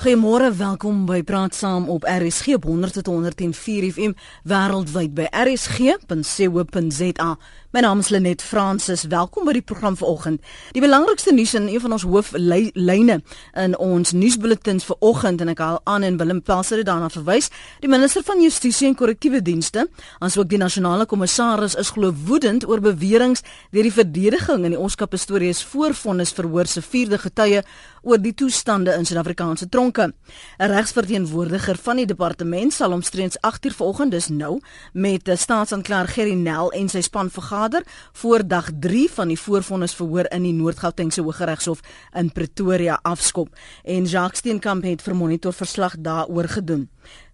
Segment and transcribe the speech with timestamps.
[0.00, 4.14] Goeiemôre, welkom by Praat Saam op RSG op 100.104 FM
[4.48, 7.26] wêreldwyd by rsg.co.za.
[7.70, 9.04] My naam is Lenet Fransis.
[9.12, 10.40] Welkom by die program vanoggend.
[10.72, 13.18] Die belangrikste nuus in een van ons hooflyne
[13.52, 17.50] in ons nuusbulletins vanoggend en ek haal aan en Willem Pelser het daarna verwys.
[17.84, 19.84] Die minister van Justisie en Korrektiewe Dienste,
[20.18, 25.12] asook die nasionale kommissaris is glo woedend oor beweringe deur die verdediging in die Oskap
[25.20, 27.60] Stories voorvonnis verhoor se vierde getuie
[28.02, 30.12] oor die toestande in Suid-Afrikaanse tronke.
[30.58, 34.60] 'n Regsverteenwoordiger van die departement sal omstreeks 8uur vanoggend dus nou
[34.92, 37.82] met staatsanklaer Gerry Nel en sy span vergader
[38.12, 41.80] voor dag 3 van die voorvonnis verhoor in die Noord-Gautengse Hooggeregshof
[42.14, 43.48] in Pretoria afskop
[43.84, 46.88] en Jacques Steenkamp het vir monitor verslag daaroor gedoen.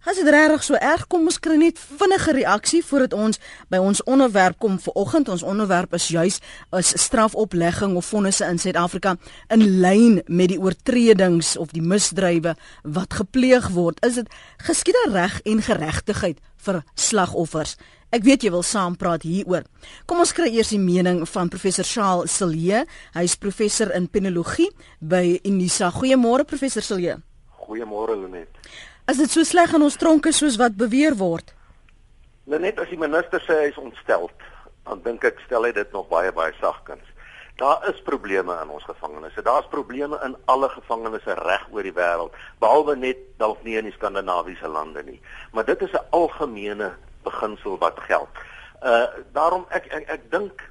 [0.07, 3.41] As dit regtig so erg kom, ons kry net vinnige reaksie voordat ons
[3.75, 5.27] by ons onderwerp kom vir oggend.
[5.35, 6.37] Ons onderwerp is juis
[6.79, 9.17] is strafoplegging of vonnisse in Suid-Afrika
[9.51, 12.55] in lyn met die oortredings of die misdrywe
[12.87, 13.99] wat gepleeg word.
[14.07, 14.31] Is dit
[14.69, 17.75] geskied reg en geregtigheid vir slagoffers?
[18.15, 19.67] Ek weet jy wil saampraat hieroor.
[20.07, 22.87] Kom ons kry eers die mening van professor Charles Silje.
[23.19, 24.71] Hy is professor in penologie
[25.03, 25.91] by Unisa.
[25.91, 27.19] Goeiemôre professor Silje.
[27.67, 28.55] Goeiemôre Lenet.
[29.07, 31.53] Is dit so sleg aan ons tronke soos wat beweer word?
[32.51, 34.27] Lenet, as die minister sê hy is ontstel,
[34.87, 37.05] dan dink ek stel hy dit nog baie baie sagkens.
[37.57, 39.45] Daar is probleme in ons gevangenisse.
[39.47, 43.95] Daar's probleme in alle gevangenisse reg oor die wêreld, behalwe net dalk nie in die
[43.95, 45.21] skandinawiese lande nie.
[45.55, 48.35] Maar dit is 'n algemene beginsel wat geld.
[48.83, 50.63] Uh daarom ek ek, ek dink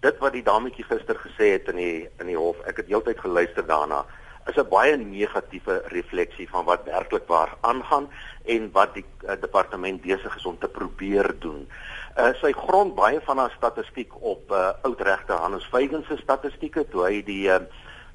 [0.00, 3.18] dit wat die dametjie gister gesê het in die in die hof, ek het heeltyd
[3.20, 4.04] geluister daarna,
[4.46, 8.08] is 'n baie negatiewe refleksie van wat werklik waar aangaan
[8.44, 11.68] en wat die uh, departement besig is om te probeer doen.
[12.16, 16.88] Uh sy grond baie van haar statistiek op uh oud regter Hannes Veygen se statistieke
[16.88, 17.60] toe hy die uh,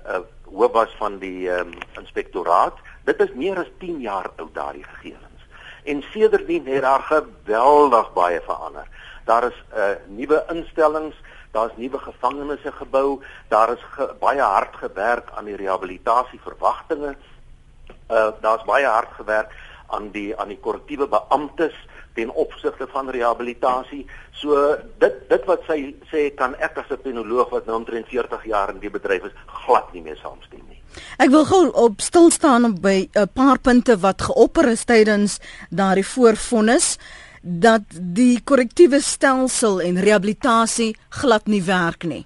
[0.05, 2.77] uh hoof was van die um, inspektoraat.
[3.05, 5.29] Dit is meer as 10 jaar oud daardie gegevens
[5.83, 8.87] en sedertdien het daar geweldig baie verander.
[9.25, 11.15] Daar is 'n uh, nuwe instellings,
[11.51, 17.15] daar's nuwe gevangenisse gebou, daar is ge, baie hard gewerk aan die rehabilitasie verwagtinge.
[18.09, 19.53] Uh daar's baie hard gewerk
[19.87, 21.75] aan die aan die korrektiewe beamptes
[22.13, 24.05] ten opsigte van rehabilitasie.
[24.31, 25.79] So dit dit wat sy
[26.11, 29.37] sê kan ek as 'n penoloog wat nou omtrent 40 jaar in die bedryf is,
[29.65, 30.81] glad nie meer saamstem nie.
[31.17, 35.39] Ek wil gou op stil staan op by 'n paar punte wat geopper is tydens
[35.69, 36.97] daardie voorvonnis
[37.41, 42.25] dat die korrektiewe stelsel en rehabilitasie glad nie werk nie.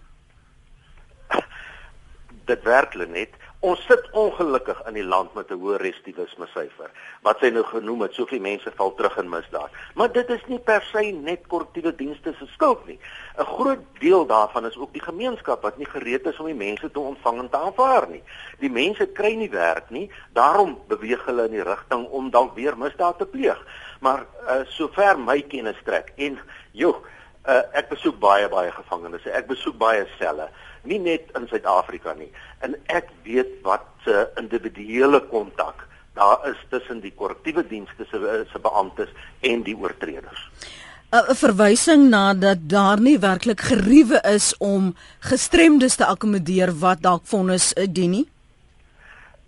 [2.46, 6.90] Dit werk net Ons sit ongelukkig in die land met 'n hoë residivisme syfer.
[7.24, 9.72] Wat sy nou genoem het, soveel mense val terug in misdaad.
[9.96, 13.00] Maar dit is nie per se net korrektiewe dienste se skuld nie.
[13.40, 16.92] 'n Groot deel daarvan is ook die gemeenskap wat nie gereed is om die mense
[16.92, 18.24] te ontvang en te aanvaar nie.
[18.60, 22.78] Die mense kry nie werk nie, daarom beweeg hulle in die rigting om dalk weer
[22.78, 23.66] misdaad te pleeg.
[24.04, 26.38] Maar uh, sover my kennis strek en
[26.76, 27.00] joh,
[27.48, 29.26] uh, ek besoek baie baie gevangenes.
[29.32, 30.50] Ek besoek baie selle
[30.90, 32.30] nie net in Suid-Afrika nie.
[32.66, 38.20] En ek weet wat se uh, individuele kontak daar is tussen die korrektiewe dienste se
[38.20, 40.50] uh, se beamptes en die oortreders.
[41.14, 47.26] 'n verwysing na dat daar nie werklik geriewe is om gestremdes te akkommodeer wat dalk
[47.30, 48.26] vonnis uh, dien nie.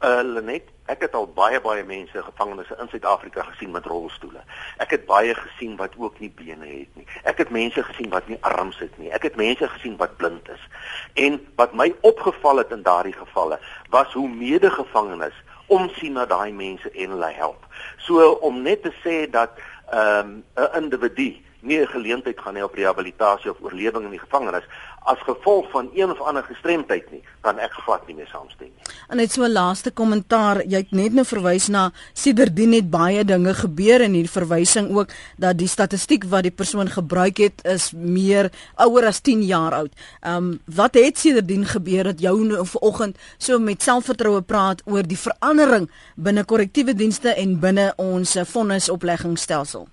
[0.06, 4.44] Uh Lenet, Ek het al baie baie mense gevangenes in Suid-Afrika gesien met rolstoele.
[4.78, 7.08] Ek het baie gesien wat ook nie bene het nie.
[7.24, 9.10] Ek het mense gesien wat nie arms het nie.
[9.10, 10.68] Ek het mense gesien wat blind is.
[11.14, 13.58] En wat my opgeval het in daardie gevalle
[13.90, 15.42] was hoe medegevangenes
[15.74, 17.66] omsien na daai mense en hulle help.
[17.98, 19.58] So om net te sê dat
[19.90, 21.34] ehm, 'n um, individu
[21.66, 24.64] nie 'n geleentheid gaan hê op rehabilitasie of oorlewing in die gevangenis
[25.06, 28.94] as gevolg van een of ander gestremdheid nie, kan ek glad nie meer saamstem nie.
[29.10, 33.24] En net so 'n laaste kommentaar, jy het net nou verwys na Siderdien het baie
[33.26, 37.92] dinge gebeur en hier verwysing ook dat die statistiek wat die persoon gebruik het is
[37.94, 39.92] meer ouer as 10 jaar oud.
[40.22, 45.04] Ehm um, wat het Siderdien gebeur dat jou nou vanoggend so met selfvertroue praat oor
[45.04, 49.88] die verandering binne korrektiewe dienste en binne ons vonnisopleggingsstelsel?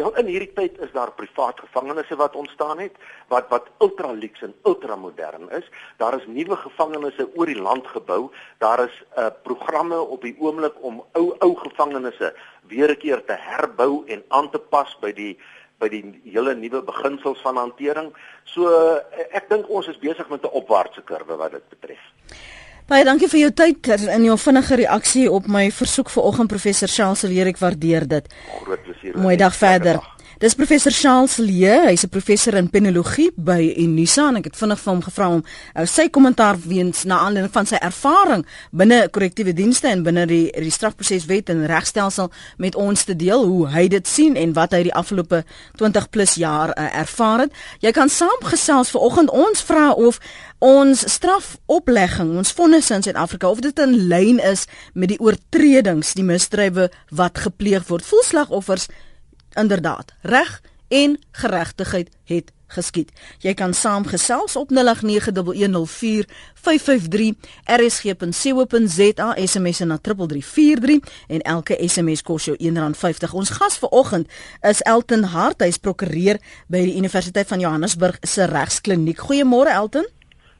[0.00, 2.94] Wel in hierdie tyd is daar privaat gevangenisse wat ontstaan het
[3.28, 5.66] wat wat ultra luxe en ultra modern is.
[6.00, 8.30] Daar is nuwe gevangenisse oor die land gebou.
[8.64, 12.32] Daar is 'n uh, programme op die oomblik om ou ou gevangenisse
[12.72, 15.38] weer 'n keer te herbou en aan te pas by die
[15.78, 18.16] by die hele nuwe beginsels van hantering.
[18.44, 18.96] So uh,
[19.30, 22.04] ek dink ons is besig met 'n opwaartse kurwe wat dit betref.
[22.90, 27.22] Baie dankie vir jou tyd en jou vinnige reaksie op my versoek vanoggend professor Charles
[27.22, 28.32] Leer ek waardeer dit.
[28.64, 29.14] Groot plesier.
[29.14, 30.00] Mooi dag verder.
[30.40, 34.80] Dis professor Charles Lee, hy's 'n professor in penologie by Unisa en ek het vinnig
[34.80, 39.52] vir hom gevra om uh, sy kommentaar weens na aanleiding van sy ervaring binne korrektiewe
[39.52, 44.08] dienste en binne die die strafproseswet en regstelsel met ons te deel hoe hy dit
[44.08, 45.42] sien en wat hy die afgelope
[45.76, 47.52] 20 plus jaar uh, ervaar het.
[47.84, 50.20] Jy kan saamgesels vanoggend ons vra of
[50.58, 54.64] ons strafoplegging, ons vonnisse in Suid-Afrika of dit in lyn is
[54.94, 58.08] met die oortredings, die misdrywe wat gepleeg word.
[58.08, 58.88] Voel slagoffers
[59.54, 63.10] inderdaad reg en geregtigheid het geskied.
[63.42, 64.78] Jy kan saamgesels op 0891104553
[67.64, 70.98] rsg.co.za SMS na 3343
[71.28, 73.34] en elke SMS kos jou R1.50.
[73.34, 74.26] Ons gas vanoggend
[74.60, 76.38] is Elton Hart, hy's prokureur
[76.70, 79.18] by die Universiteit van Johannesburg se regskliniek.
[79.26, 80.06] Goeiemôre Elton.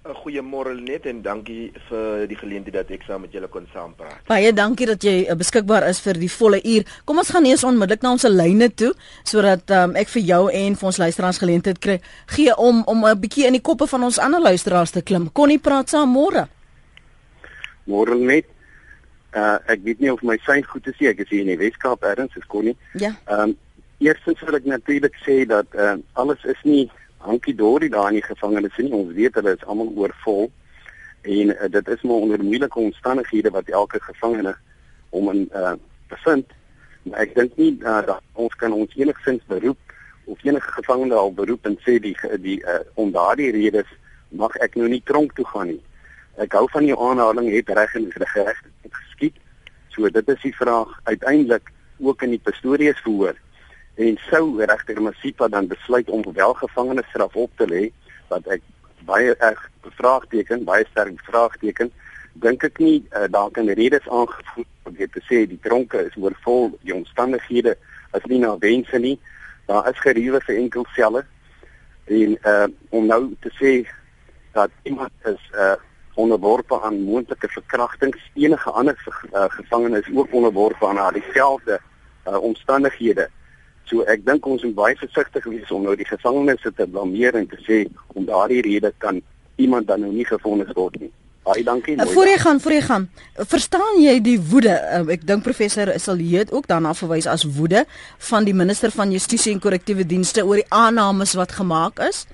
[0.01, 4.23] 'n Goeiemôre net en dankie vir die geleentheid dat ek saam met julle kon saampraat.
[4.31, 6.87] Baie dankie dat jy uh, beskikbaar is vir die volle uur.
[7.05, 8.95] Kom ons gaan eers onmiddellik na ons lyne toe
[9.29, 11.99] sodat um, ek vir jou en vir ons luisteraars geleentheid kry
[12.33, 15.29] gee om om 'n bietjie in die koppe van ons ander luisteraars te klim.
[15.33, 16.49] Connie praat saam môre.
[17.85, 18.47] Môre net.
[19.37, 21.09] Uh, ek weet nie of my sein goed is nie.
[21.09, 22.77] Ek is hier in die Weskaap ergens, is Connie.
[22.95, 23.13] Ja.
[23.29, 23.57] Ehm um,
[24.01, 26.89] eerstens wil ek natuurlik sê dat uh, alles is nie
[27.21, 28.93] hankie dorie daar in die gevangenes nie.
[28.93, 30.49] Ons weet hulle is almal oorvol
[31.23, 34.55] en uh, dit is maar onder moeilike omstandighede wat elke gevangene
[35.11, 35.73] om in uh,
[36.09, 36.53] bevind.
[37.03, 41.33] Maar ek dink nie uh, dat ons kan ons enigsins beroep of enige gevangene al
[41.35, 43.89] beroep en sê die die uh, om daardie redes
[44.29, 45.81] mag ek nou nie tronk toe gaan nie.
[46.41, 49.37] Ek hou van die aanhaling het reg en reg geskied.
[49.93, 53.37] So dit is die vraag uiteindelik ook in die Pistorius verhoor
[54.01, 57.83] en sou regter Masipa dan besluit om wel gevangenisstraf op te lê
[58.33, 58.63] wat ek
[59.09, 61.93] baie erg bevraagteken baie sterk bevraagteken
[62.45, 66.17] dink ek nie uh, daar kan redes aangevoer om dit te sê die tronke is
[66.17, 67.77] oorvol die omstandighede
[68.17, 69.19] is nie na wense nie
[69.71, 71.25] daar is geriewe vir enkel selle.
[72.05, 73.73] En uh, om nou te sê
[74.57, 75.77] dat iemand is uh,
[76.19, 81.79] onderworpe aan moontlike verkrachtings enige ander uh, gevangenes ook onderworpe aan dieselfde
[82.27, 83.29] uh, omstandighede
[83.91, 87.49] So ek dink ons moet baie versigtig wees om nou die gevangenes te blameer en
[87.51, 87.83] te sê
[88.15, 89.19] om daardie rede kan
[89.59, 91.11] iemand dan nou nie gefonnis word nie.
[91.43, 91.97] Baie dankie.
[91.97, 93.07] Uh, voor jy gaan, voor jy gaan,
[93.49, 94.77] verstaan jy die woede?
[94.77, 97.87] Uh, ek dink professor Salieet ook daarna verwys as woede
[98.31, 102.27] van die minister van Justisie en Korrektiewe Dienste oor die aannames wat gemaak is.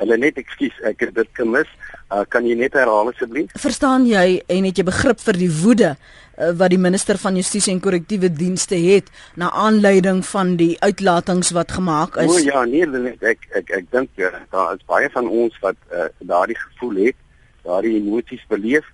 [0.00, 1.70] Hulle net ekskuus, ek het dit gemis.
[2.14, 3.50] Uh, kan jy net herhaal asseblief?
[3.58, 7.72] Verstaan jy en het jy begrip vir die woede uh, wat die minister van Justisie
[7.72, 9.08] en Korrektiewe Dienste het
[9.40, 12.30] na aanleiding van die uitlatings wat gemaak is?
[12.30, 15.80] O ja, nee, net, ek ek ek dink ja, daar is baie van ons wat
[15.90, 17.18] uh, daardie gevoel het,
[17.66, 18.86] daardie emosies beleef.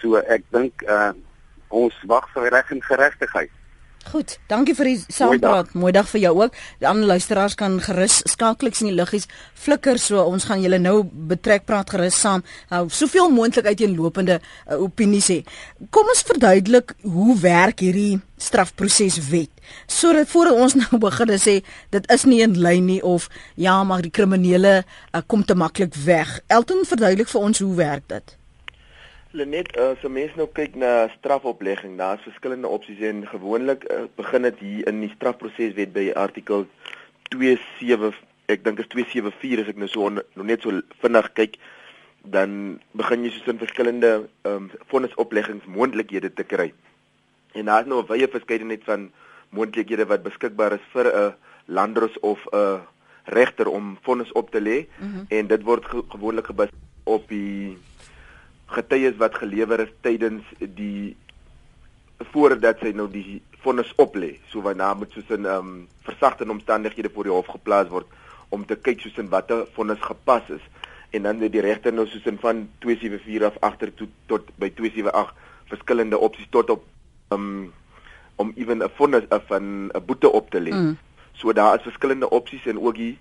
[0.00, 1.12] So ek dink uh,
[1.68, 3.52] ons wag vir reg en geregtigheid.
[4.10, 5.70] Goed, dankie vir die saampraat.
[5.78, 6.56] Mooi dag vir jou ook.
[6.82, 9.28] Die ander luisteraars kan gerus skakeliks in die liggies
[9.62, 12.42] flikker so ons gaan julle nou betrek praat gerus saam.
[12.72, 15.38] Hou soveel moontlik uiteenlopende uh, opinies hê.
[15.94, 19.52] Kom ons verduidelik hoe werk hierdie strafproseswet.
[19.86, 21.60] Sodat voor ons nou begin sê
[21.94, 25.94] dit is nie in lyn nie of ja, maar die kriminele uh, kom te maklik
[26.04, 26.40] weg.
[26.50, 28.38] Elton verduidelik vir ons hoe werk dit?
[29.32, 34.58] Lenet, uh, mense nou kyk na strafoplegging, daar's verskillende opsies en gewoonlik uh, begin dit
[34.60, 36.66] hier in die strafproseswet by artikel
[37.32, 38.18] 27,
[38.52, 41.56] ek dink is 274 as ek nou so on, nou net so vinnig kyk,
[42.34, 42.58] dan
[42.98, 44.10] begin jy soos in verskillende
[44.44, 46.68] ehm um, vonnisopleggingsmoontlikhede te kry.
[47.56, 49.08] En daar's nou 'n wye verskeidenheid van
[49.50, 51.34] moontlikhede wat beskikbaar is vir 'n
[51.66, 52.84] landros of 'n
[53.24, 55.24] regter om vonnis op te lê mm -hmm.
[55.28, 57.78] en dit word ge gewoonlik gebaseer op die
[58.72, 61.16] getuies wat gelewer is tydens die
[62.32, 64.36] voordat sy nou die vonnis oplê.
[64.50, 68.06] So waarna moet soos 'n ehm um, versagtende omstandighede voor die hof geplaas word
[68.48, 70.64] om te kyk soos in watter vonnis gepas is
[71.10, 75.34] en dan die regter nou soos in van 274 af agter toe tot by 278
[75.72, 76.84] verskillende opsies tot op
[77.30, 77.72] um,
[78.36, 80.72] om ewen 'n vonnis of 'n 'n boete op te lê.
[80.72, 80.98] Mm.
[81.32, 83.18] So daar is verskillende opsies en ook die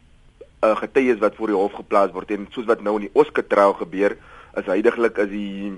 [0.63, 3.47] uh, getuies wat voor die hof geplaas word en soos wat nou in die Oscar
[3.47, 4.17] trial gebeur
[4.57, 5.71] is heidaglik as die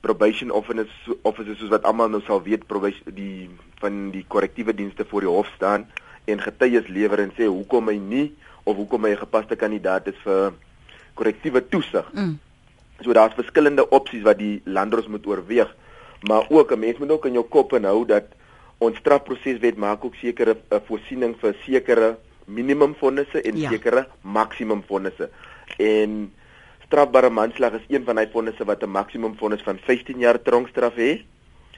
[0.00, 3.48] probation officers officers soos wat almal nou sal weet probation die
[3.80, 5.86] van die korrektiewe dienste voor die hof staan
[6.26, 8.26] en getuies lewer en sê hoekom hy nie
[8.64, 10.52] of hoekom hy 'n gepaste kandidaat is vir
[11.14, 12.06] korrektiewe toesig.
[12.12, 12.38] Mm.
[13.00, 15.74] So daar's verskillende opsies wat die landros moet oorweeg,
[16.28, 18.24] maar ook 'n mens moet ook in jou kop hou dat
[18.78, 23.70] ons strafproseswet maak ook sekere voorsiening vir sekere minimum vonnisse en ja.
[23.70, 25.30] sekere maksimum vonnisse.
[25.78, 26.32] En
[26.86, 30.94] strafbare manslag is een van hy vonnisse wat 'n maksimum vonnis van 15 jaar tronkstraf
[30.94, 31.22] het.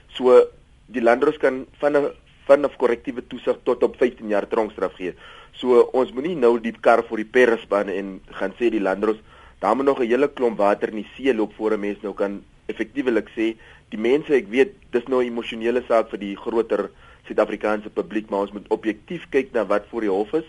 [0.08, 0.44] So
[0.86, 2.12] die landros kan van 'n
[2.48, 5.14] vanaf korrektiewe toesig tot op 15 jaar tronkstraf gee.
[5.52, 9.20] So ons moenie nou die kar voor die perre span en gaan sê die landros
[9.60, 12.14] daar moet nog 'n hele klomp water in die see loop voor 'n mens nou
[12.14, 13.56] kan effektiewelik sê
[13.88, 16.90] die mense ek weet dis nou 'n emosionele saak vir die groter
[17.26, 20.44] Suid-Afrikaanse publiek maar ons moet objektief kyk na wat voor die hof is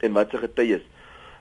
[0.00, 0.82] en wat se getuies.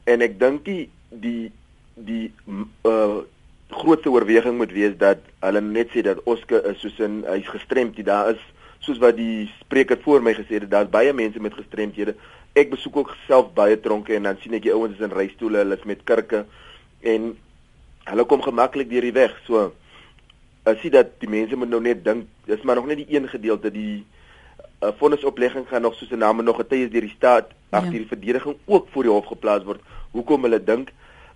[0.04, 1.52] En ek dink die
[1.96, 3.24] die die uh
[3.70, 7.98] grootste oorweging moet wees dat hulle net sê dat Oscar is soos 'n hy's gestremd,
[8.06, 8.42] daar is
[8.80, 12.16] soos wat die spreker voor my gesê het, daar's baie mense met gestremdhede.
[12.54, 15.58] Ek besoek ook self baie tronke en dan sien ek die ouens is in reistoele,
[15.58, 16.46] hulle is met kurke
[17.02, 17.38] en
[18.04, 19.34] hulle kom gemaklik deur die weg.
[19.48, 19.74] So
[20.64, 23.28] ek sien dat die mense moet nou net dink, dis maar nog net die een
[23.28, 24.06] gedeelte die
[24.84, 27.78] uh, vonnisoplegging gaan nog soos 'n name nog getuies deur die staat ja.
[27.78, 29.82] agter die verdediging ook voor die hof geplaas word.
[30.12, 30.94] Hoekom hulle dink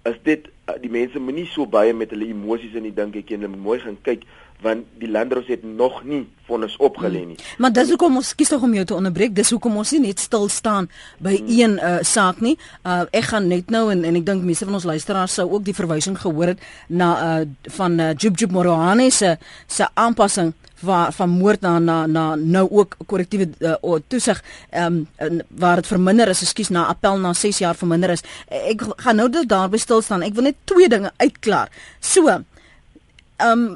[0.07, 3.33] is dit uh, die mense moenie so baie met hulle emosies in die dink ek
[3.35, 4.23] en hulle moet mooi gaan kyk
[4.61, 7.37] want die landros het nog nie vonnis opgelê nie.
[7.37, 7.63] Hmm.
[7.63, 9.35] Maar dis hoekom ons kies tog om jou te onderbreek.
[9.35, 10.89] Dis hoekom ons nie net stil staan
[11.23, 11.51] by hmm.
[11.59, 12.57] een uh, saak nie.
[12.83, 15.63] Uh, ek gaan net nou en en ek dink mense van ons luisteraars sou ook
[15.67, 17.45] die verwysing gehoor het na uh,
[17.79, 19.37] van uh, Jubjub Morohane se
[19.67, 25.41] se aanpassing waar van moord na na na nou ook korrektiewe uh, toesig ehm um,
[25.47, 28.23] waar dit verminder is, ekskuus na appel na 6 jaar verminder is.
[28.47, 30.23] Ek gaan nou daarby stil staan.
[30.23, 31.71] Ek wil net twee dinge uitklaar.
[31.99, 32.45] So, ehm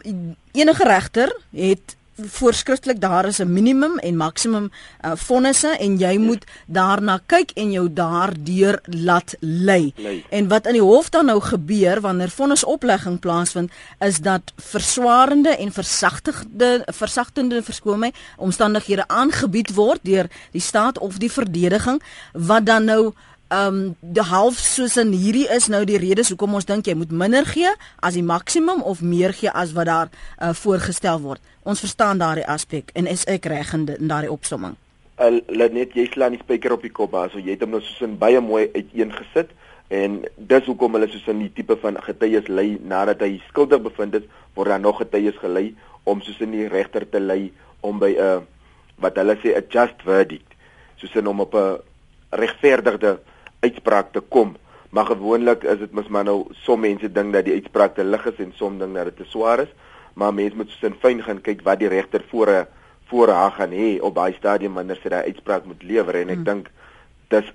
[0.06, 4.72] um, enige regter het voorskriftelik daar is 'n minimum en maksimum
[5.06, 9.94] uh, vonnisse en jy moet daarna kyk en jou daardeur laat lei.
[10.30, 15.72] En wat in die hof dan nou gebeur wanneer vonnisoplegging plaasvind is dat verswaarende en
[15.72, 22.84] versagtende versagtende verskoon my omstandighede aangebied word deur die staat of die verdediging wat dan
[22.84, 26.88] nou ehm um, die half soos in hierdie is nou die redes hoekom ons dink
[26.88, 27.70] jy moet minder gee
[28.02, 31.42] as die maksimum of meer gee as wat daar uh, voorgestel word.
[31.64, 34.78] Ons verstaan daardie aspek en is ek reg in, in daardie opsomming.
[35.22, 38.02] Hulle net jy slaan die spyker op die kop, so jy het hom nou soos
[38.08, 39.54] in baie mooi uiteengesit
[39.94, 44.18] en dis hoekom hulle soos in die tipe van getuies lei nadat hy skuldig bevind
[44.18, 45.74] is, word daar nog getuies gelei
[46.10, 48.42] om soos in die regter te lei om by 'n uh,
[48.98, 50.50] wat hulle sê 'n just verdict,
[50.98, 51.78] soos in om op 'n
[52.32, 53.20] regverdige
[53.64, 54.56] uitspraak te kom.
[54.94, 58.26] Maar gewoonlik is dit mos maar nou som mense dink dat die uitspraak te lig
[58.30, 59.74] is en som dink dat dit te swaar is,
[60.14, 62.54] maar mense moet sin fyn gaan kyk wat die regter voor
[63.12, 66.40] voor haar gaan hê op daai stadium wanneer sy daai uitspraak moet lewer en ek
[66.40, 66.48] hmm.
[66.48, 66.70] dink
[67.34, 67.50] dis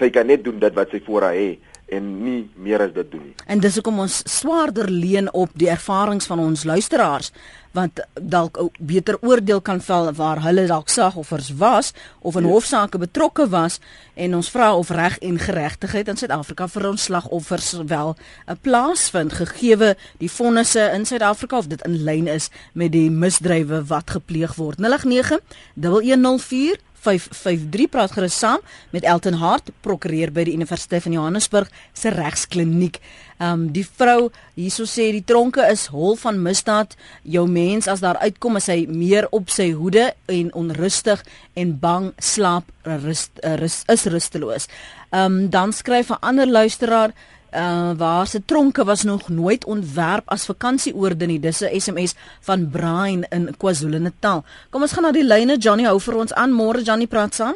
[0.00, 3.10] sy kan net doen dit wat sy voor haar het en nie meer as dit
[3.10, 3.34] doen nie.
[3.46, 7.32] En dis hoekom ons swaarder leen op die ervarings van ons luisteraars
[7.74, 12.48] want dalk 'n beter oordeel kan vel waar hulle dalk slagoffers was of in ja.
[12.48, 13.78] hofsaake betrokke was
[14.14, 19.10] en ons vra of reg en geregtigheid in Suid-Afrika vir ons slagoffers wel 'n plaas
[19.10, 24.10] vind gegeewe die vonnisse in Suid-Afrika of dit in lyn is met die misdrywe wat
[24.10, 25.40] gepleeg word 089
[25.74, 32.12] 1104 553 praat gerus saam met Elton Hart, prokureur by die Universiteit van Johannesburg se
[32.14, 33.00] regskliniek.
[33.38, 36.94] Ehm um, die vrou hierso sê die tronke is hol van misdaad.
[37.22, 42.12] Jou mens as daar uitkom is hy meer op sy hoede en onrustig en bang
[42.18, 44.68] slaap rust, rust is rusteloos.
[45.10, 47.12] Ehm um, dan skryf 'n ander luisteraar
[47.54, 51.40] uh waar se tronke was nog nooit ontwerp as vakansieoorde nie.
[51.40, 54.44] Dis 'n SMS van Brian in KwaZulu-Natal.
[54.70, 55.56] Kom ons gaan na die lyne.
[55.56, 56.52] Johnny hou vir ons aan.
[56.52, 57.54] Môre Johnny praat saam.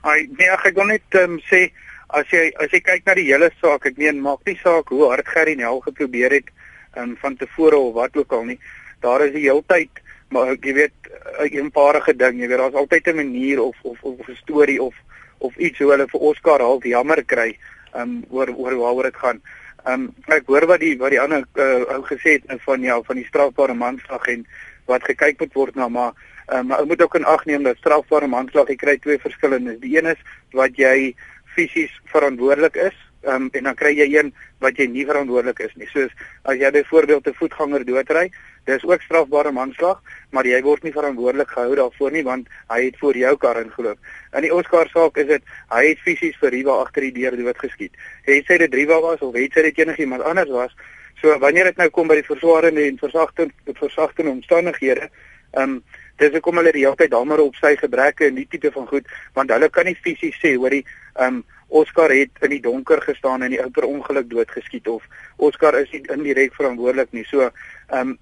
[0.00, 1.70] Ai, nee, ek wil net um, sê
[2.08, 5.08] as jy as jy kyk na die hele saak, ek meen maak nie saak hoe
[5.08, 6.48] hard Gerry Nel geprobeer het
[6.96, 8.58] um, van tevore of wat ook al nie.
[9.00, 9.90] Daar is die heeltyd
[10.28, 10.92] maar jy weet
[11.38, 14.94] 'n eenparige ding, jy weet daar's altyd 'n manier of of of 'n storie of
[15.38, 17.58] of iets hoe hulle vir Oscar half jammer kry
[17.94, 19.40] um oor oor waaroor dit gaan.
[19.86, 23.16] Um ek hoor wat die wat die ander uh, ou gesê het van ja van
[23.16, 24.46] die strafbare manslag en
[24.86, 26.12] wat gekyk moet word na maar
[26.52, 29.78] um ou moet ook in ag neem dat strafbare manslag jy kry twee verskillende.
[29.78, 31.14] Die een is wat jy
[31.56, 34.32] fisies verantwoordelik is um, en dan kry jy een
[34.64, 35.88] wat jy nie verantwoordelik is nie.
[35.92, 36.12] Soos
[36.44, 38.30] as jy byvoorbeeld 'n voetganger doodry,
[38.66, 40.02] dis ook strafbare manslag,
[40.34, 43.98] maar jy word nie verantwoordelik gehou daarvoor nie want hy het voor jou kar ingeloop.
[44.34, 47.58] In die Oscar saak is dit hy het fisies vir Riva agter die deur dood
[47.62, 47.94] geskiet.
[48.26, 50.74] Het sy dit Riva was of het sy dit enigiemand anders was?
[51.22, 55.10] So wanneer dit nou kom by die verswarende en versagtende versagtende omstandighede,
[55.54, 55.78] ehm um,
[56.16, 59.08] dis hoekom hulle die hele tyd daarmee op sy gebreke en die tipe van goed,
[59.36, 63.42] want hulle kan nie fisies sê hoorie, ehm um, Oscar het in die donker gestaan
[63.42, 65.02] en die ou per ongeluk doodgeskiet of
[65.42, 67.24] Oscar is nie indirek verantwoordelik nie.
[67.26, 67.50] So,
[67.90, 68.18] ehm um,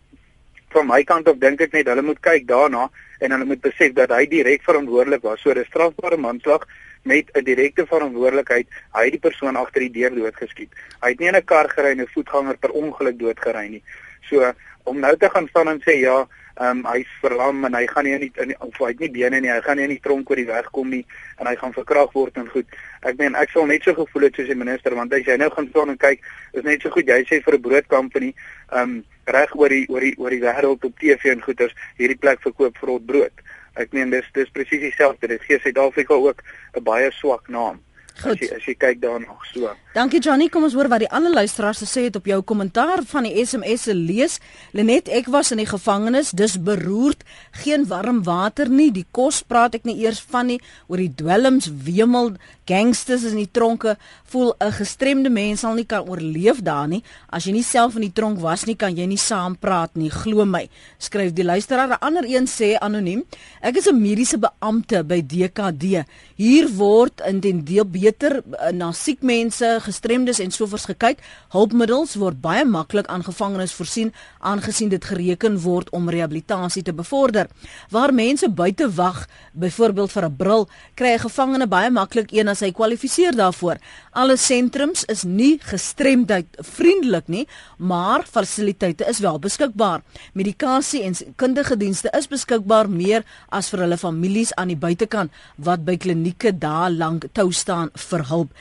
[0.75, 2.89] van my kant af dink ek net hulle moet kyk daarna
[3.21, 5.41] en hulle moet besef dat hy direk verantwoordelik was.
[5.43, 6.67] So, dis strafbare manslag
[7.05, 8.67] met 'n direkte verantwoordelikheid.
[8.95, 10.71] Hy die persoon agter die deur doodgeskiet.
[11.03, 13.83] Hy het nie in 'n kar gery en 'n voetganger per ongeluk doodgery nie.
[14.29, 14.53] So,
[14.85, 18.05] om nou te gaan staan en sê ja, Ehm um, hy's verlam en hy gaan
[18.07, 19.51] nie in die, in die of hy het nie bene nie.
[19.51, 21.03] Hy gaan nie in die tronk oor die weg kom nie
[21.43, 22.77] en hy gaan verkrag word en goed.
[23.03, 25.49] Ek meen ek sal net so gevoel het soos die minister want as jy nou
[25.51, 26.23] gaan staan en kyk,
[26.55, 28.35] is net so goed jy sê vir 'n broodkampanie,
[28.71, 28.95] ehm um,
[29.27, 32.79] reg oor die oor die oor die wêreld op TV en goeters, hierdie plek verkoop
[32.79, 33.43] vrot brood.
[33.75, 35.27] Ek meen dis dis presies dieselfde.
[35.27, 36.43] Dit gee Suid-Afrika ook
[36.77, 37.83] 'n baie swak naam.
[38.23, 38.39] Goed.
[38.39, 39.71] As jy as jy kyk daarna so.
[39.95, 43.27] Dankie Johnny, kom ons hoor wat die ander luisteraars gesê het op jou kommentaar van
[43.27, 44.41] die SMS se lees.
[44.75, 47.23] Lenet, ek was in die gevangenis, dis beroerd,
[47.63, 51.71] geen warm water nie, die kos praat ek nie eers van nie, oor die dwelms
[51.87, 52.35] wemel
[52.67, 53.97] gangsters in die tronke,
[54.31, 57.03] voel 'n gestremde mens sal nie kan oorleef daar nie.
[57.29, 60.11] As jy nie self in die tronk was nie, kan jy nie saam praat nie,
[60.11, 60.69] glo my.
[60.99, 63.25] Skryf die luisteraar, 'n ander een sê anoniem,
[63.61, 66.05] ek is 'n mediese beampte by DKD.
[66.37, 71.23] Hier word in den deel beter uh, na siek mense, gestremdes en sovoorts gekyk.
[71.55, 74.13] Hulpmiddels word baie maklik aan gevangenes voorsien
[74.45, 77.49] aangesien dit gereken word om rehabilitasie te bevorder.
[77.95, 82.61] Waar mense buite wag, byvoorbeeld vir 'n bril, kry 'n gevangene baie maklik een as
[82.61, 83.77] hy kwalifiseer daarvoor.
[84.13, 90.03] Alle sentrums is nie gestremdheid vriendelik nie, maar fasiliteite is wel beskikbaar.
[90.33, 95.85] Medikasie en kundige dienste is beskikbaar meer as vir hulle families aan die buitekant wat
[95.85, 98.53] by klinieke daar lank tou staan vir hulp.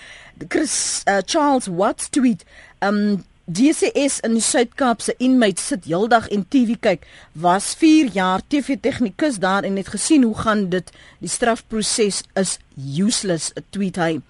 [0.47, 2.45] Chris uh, Charles Watts tweet
[2.79, 7.03] um DCS in Suid-Kaap se inmates sit heeldag en TV kyk.
[7.35, 12.57] Was 4 jaar TV tegnikus daar en het gesien hoe gaan dit die strafproses is
[12.77, 14.21] useless tweet hy.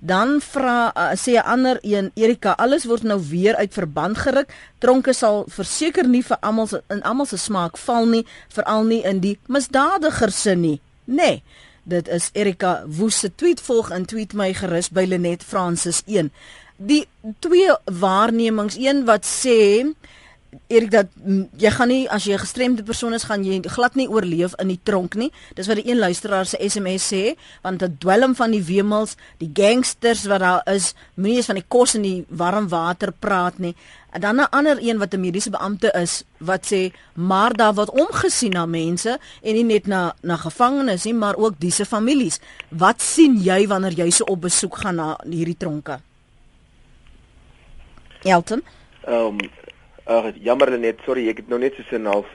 [0.00, 4.48] Dan vra uh, sê 'n ander een Erika alles word nou weer uit verband geruk.
[4.78, 9.20] Tronke sal verseker nie vir almal in almal se smaak val nie, veral nie in
[9.20, 10.80] die misdadigers se nie.
[11.04, 11.42] Nee.
[11.82, 16.30] Dit is Erika Woes se tweet volg in tweet my gerus by Lenet Francis 1.
[16.76, 17.06] Die
[17.42, 19.90] twee waarnemings, een wat sê
[20.68, 21.08] Erik dat
[21.56, 24.68] jy gaan nie as jy 'n gestremde persoon is gaan jy glad nie oorleef in
[24.68, 25.32] die tronk nie.
[25.54, 29.50] Dis wat die een luisteraar se SMS sê, want dit dwelm van die wemels, die
[29.52, 33.74] gangsters wat daar is, moenie eens van die kos en die warm water praat nie.
[34.12, 37.90] En dan 'n ander een wat 'n mediese beampte is wat sê, maar daar word
[37.90, 42.40] omgesien na mense en nie net na na gevangenes nie, maar ook dise families.
[42.68, 46.00] Wat sien jy wanneer jy so op besoek gaan na hierdie tronke?
[48.22, 48.62] Elton?
[49.04, 49.38] Ehm um,
[50.04, 52.26] Ag, uh, jammer net, sorry, ek het nou net so 'n half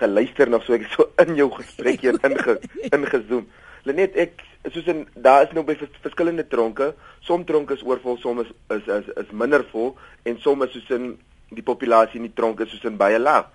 [0.00, 2.58] geluister nog so ek so in jou gesprek hier inge
[2.90, 3.46] ingezoom.
[3.84, 6.94] Lenet, ek soos in daar is nou by vers, verskillende tronke.
[7.24, 9.94] Som tronke is oorvol, som is is is, is minder vol
[10.24, 11.10] en som is soos in
[11.54, 13.50] die populasie in die tronke soos in baie laag.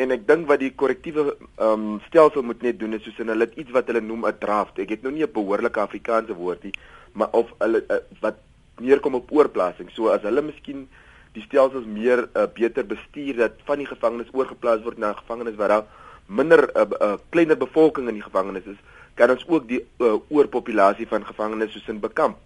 [0.00, 3.32] En ek dink wat die korrektiewe ehm um, stelsel moet net doen is soos in
[3.32, 4.78] hulle iets wat hulle noem 'n draft.
[4.78, 6.74] Ek het nou nie 'n behoorlike Afrikaanse woord nie,
[7.12, 8.36] maar of hulle uh, wat
[8.80, 9.90] neerkom op oorplasing.
[9.90, 10.88] So as hulle miskien
[11.32, 15.68] die stelsels meer uh, beter bestuur dat van die gevangenes oorgeplaas word na gevangenes waar
[15.68, 15.86] daar
[16.26, 18.80] minder 'n uh, eh, uh, kleiner bevolking in die gevangenes is,
[19.14, 22.36] kan ons ook die uh, oorpopulasie van gevangenes soos in bekamp.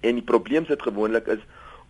[0.00, 1.42] En die probleem sit gewoonlik is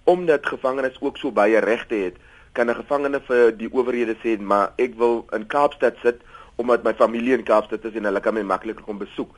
[0.05, 2.17] omdat gevangenes ook so baie regte het,
[2.53, 6.21] kan 'n gevangene vir die owerhede sê, "Maar ek wil in Kaapstad sit
[6.57, 9.31] omdat my familie in Kaapstad is en hulle kan my makliker kom besoek."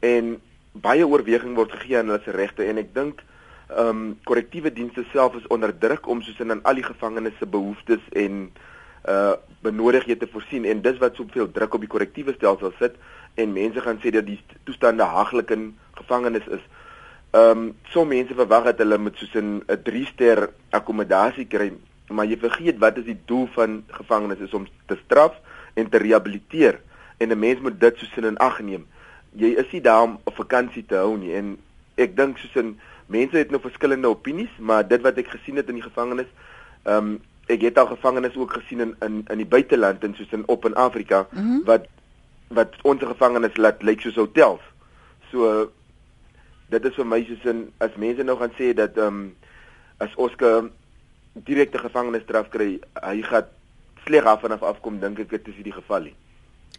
[0.00, 0.40] En
[0.72, 3.22] baie oorweging word gegee aan hulle se regte en ek dink
[3.68, 7.38] ehm um, korrektiewe dienste self is onder druk om soos in aan al die gevangenes
[7.38, 8.52] se behoeftes en
[9.08, 9.34] uh
[9.66, 12.94] benodigdhede te voorsien en dis wat soveel druk op die korrektiewe stelsel sit
[13.34, 15.64] en mense gaan sê dat die toestande haglik in
[15.98, 16.62] gevangenes is.
[17.36, 21.72] Ehm um, so mense verwag dat hulle moet soos 'n 'n 3 ster akkommodasie kry,
[22.08, 25.34] maar jy vergeet wat is die doel van gevangenes is om te straf
[25.74, 26.80] en te rehabiliteer
[27.18, 28.86] en 'n mens moet dit soos in ag neem.
[29.32, 31.58] Jy is nie daar om 'n vakansie te hou nie en
[31.96, 35.68] ek dink soos in mense het nou verskillende opinies, maar dit wat ek gesien het
[35.68, 36.30] in die gevangenis,
[36.84, 40.32] ehm um, ek het al gevangenes ook gesien in in in die buiteland en soos
[40.32, 41.64] in op in Afrika mm -hmm.
[41.64, 41.86] wat
[42.48, 44.60] wat ons gevangenes laat lyk soos hotels.
[45.30, 45.70] So
[46.68, 49.34] dit is vir my soos in as mense nou gaan sê dat ehm um,
[49.98, 50.68] as Oscar
[51.32, 53.44] direkte gevangenisstraf kry, hy gaan
[54.04, 56.14] sleg af vanaf afkom dink ek dit is die geval nie.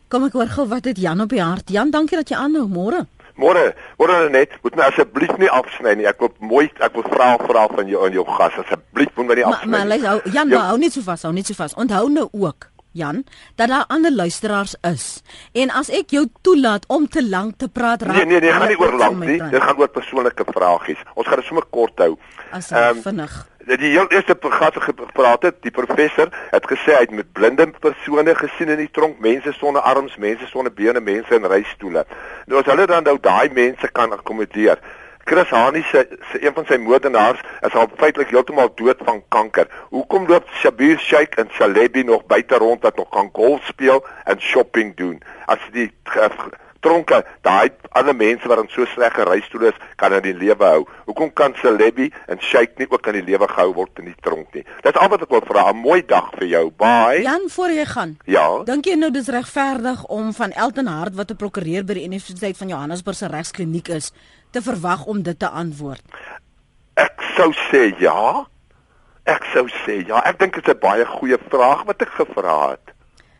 [0.08, 1.70] Kom ek hoor gou wat het Jan op die hart.
[1.70, 3.06] Jan, dankie dat jy aanhou môre.
[3.38, 6.08] Môre, môre net, moet my asseblief nie afsny nie.
[6.10, 9.38] Ek wil mooi, ek wil vra vra van jou en jou gas asseblief moet my
[9.38, 9.69] nie afsny.
[9.73, 10.63] Maar maar hou Jan, jou...
[10.71, 11.78] hou net so vas, hou net so vas.
[11.78, 15.21] Onthou nou ook Jan, dat daar ander luisteraars is.
[15.54, 18.71] En as ek jou toelaat om te lank te praat, raak Nee, nee, nee, gaan
[18.73, 19.38] nie oor lank nie.
[19.38, 21.04] Dit gaan oor persoonlike vragies.
[21.13, 22.15] Ons gaan dit sommer kort hou.
[22.58, 23.38] Ehm vinnig
[23.76, 28.36] die heel eerste gaste gepraat het, die professor het gesê hy het met blinde persone
[28.36, 32.06] gesien in die tronk, mense sonder arms, mense sonder bene, mense in reistoele.
[32.48, 34.80] Nou as hulle dan nou daai mense kan akkommodeer,
[35.28, 39.68] Chris Hani se se een van sy moordenaars is al feitelik heeltemal dood van kanker.
[39.92, 44.40] Hoekom loop Shabir Sheikh en Salebi nog buite rond wat nog kan golf speel en
[44.40, 45.20] shopping doen?
[45.46, 45.92] As die
[46.80, 50.86] tronke, daai ander mense wat in so sleg gereisstoel is, kan in die lewe hou.
[51.06, 54.54] Hoekom kan Celebi en Sheikh nie ook in die lewe gehou word in die tronk
[54.54, 54.63] nie?
[54.84, 55.70] Dis al wat ek wil vra.
[55.72, 56.72] 'n Mooi dag vir jou.
[56.72, 57.22] Bye.
[57.24, 58.18] Jan, voor jy gaan.
[58.26, 58.63] Ja.
[58.63, 62.58] Dink jy nou dis regverdig om van Elton Hart wat 'n prokureur by die Universiteit
[62.58, 64.12] van Johannesburg se regskliniek is,
[64.52, 66.04] te verwag om dit te antwoord?
[66.96, 68.46] Ek sou sê ja.
[69.26, 70.22] Ek sou sê ja.
[70.26, 72.97] Ek dink dit is 'n baie goeie vraag wat ek gevra het.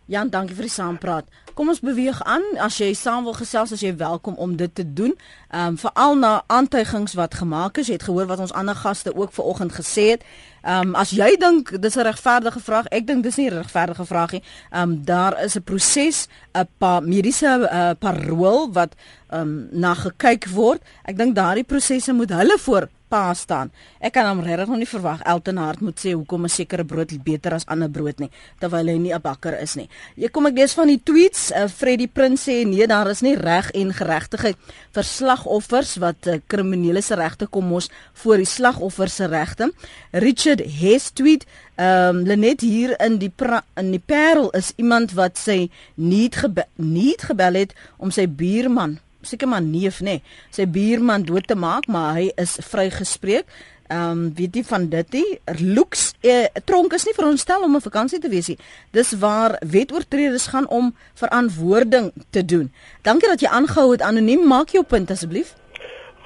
[0.08, 1.26] Jan, dankie vir die saampraat.
[1.52, 2.44] Kom ons beweeg aan.
[2.64, 5.12] As jy saam wil gesels, as jy welkom om dit te doen.
[5.50, 7.90] Ehm um, veral na aantuigings wat gemaak is.
[7.92, 10.24] Jy het gehoor wat ons ander gaste ook vanoggend gesê het.
[10.64, 14.06] Ehm um, as jy dink dis 'n regverdige vraag, ek dink dis nie 'n regverdige
[14.06, 14.44] vraag nie.
[14.72, 18.96] Ehm um, daar is 'n proses, 'n pa mediese uh, parool wat
[19.30, 20.82] ehm um, na gekyk word.
[21.04, 23.72] Ek dink daardie prosesse moet hulle voor pa staan.
[24.00, 27.12] Ek kan hom regtig nog nie verwag Elton Hart moet sê hoekom 'n sekere brood
[27.24, 29.90] beter as ander brood nie terwyl hy nie 'n bakker is nie.
[30.16, 33.36] Jy kom ek lees van die tweets, uh, Freddie Prins sê nee, daar is nie
[33.36, 34.58] reg en geregtigheid
[34.92, 39.72] vir slagoffers wat uh, kriminele se regte kom mos voor die slagoffers se regte.
[40.12, 41.46] Richard Hess tweet
[41.78, 43.32] Ehm um, Lenet hier in die
[43.76, 48.98] in die Parel is iemand wat sê nie gebe nie gebel het om sy buurman
[49.28, 50.20] seker maar neef nê,
[50.52, 53.46] sy buurman dood te maak, maar hy is vrygespreek.
[53.88, 55.40] Ehm um, weet jy van dit nie?
[55.64, 58.58] Looks eh, tronk is nie veronderstel om 'n vakansie te wees nie.
[58.92, 62.74] Dis waar wetoortreders gaan om verantwoording te doen.
[63.02, 64.48] Dankie dat jy aangehou het anoniem.
[64.48, 65.56] Maak jou punt asseblief.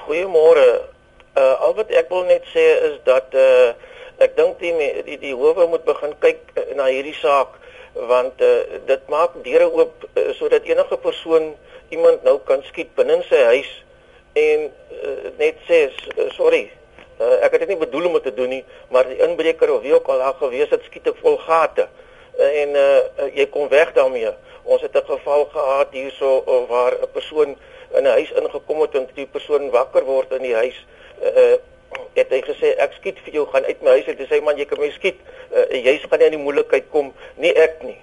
[0.07, 0.81] Goeiemôre.
[1.37, 3.73] Uh al wat ek wil net sê is dat uh
[4.17, 4.73] ek dink die
[5.05, 7.59] die, die howe moet begin kyk uh, na hierdie saak
[7.93, 11.53] want uh dit maak deure oop uh, sodat enige persoon
[11.91, 13.71] iemand nou kan skiet binne sy huis
[14.39, 16.63] en uh, net sê uh, sorry
[17.19, 19.83] uh, ek het dit nie bedoel om dit te doen nie maar die inbreker of
[19.85, 21.87] wie ook al daar gewees het skiet ek vol gate.
[22.39, 24.31] Uh, en uh, jy kom weg daarmee.
[24.63, 27.57] Ons het 'n geval gehad hierso uh, waar 'n persoon
[27.97, 30.85] in 'n huis ingekom het en die persoon wakker word in die huis.
[31.21, 31.55] Uh,
[32.13, 34.57] het hy gesê ek skiet vir jou gaan uit my huis en hy sê man
[34.57, 35.19] jy kan my skiet.
[35.51, 37.13] Uh, jy gaan nie in die moeilikheid kom.
[37.35, 37.99] Nie ek nie.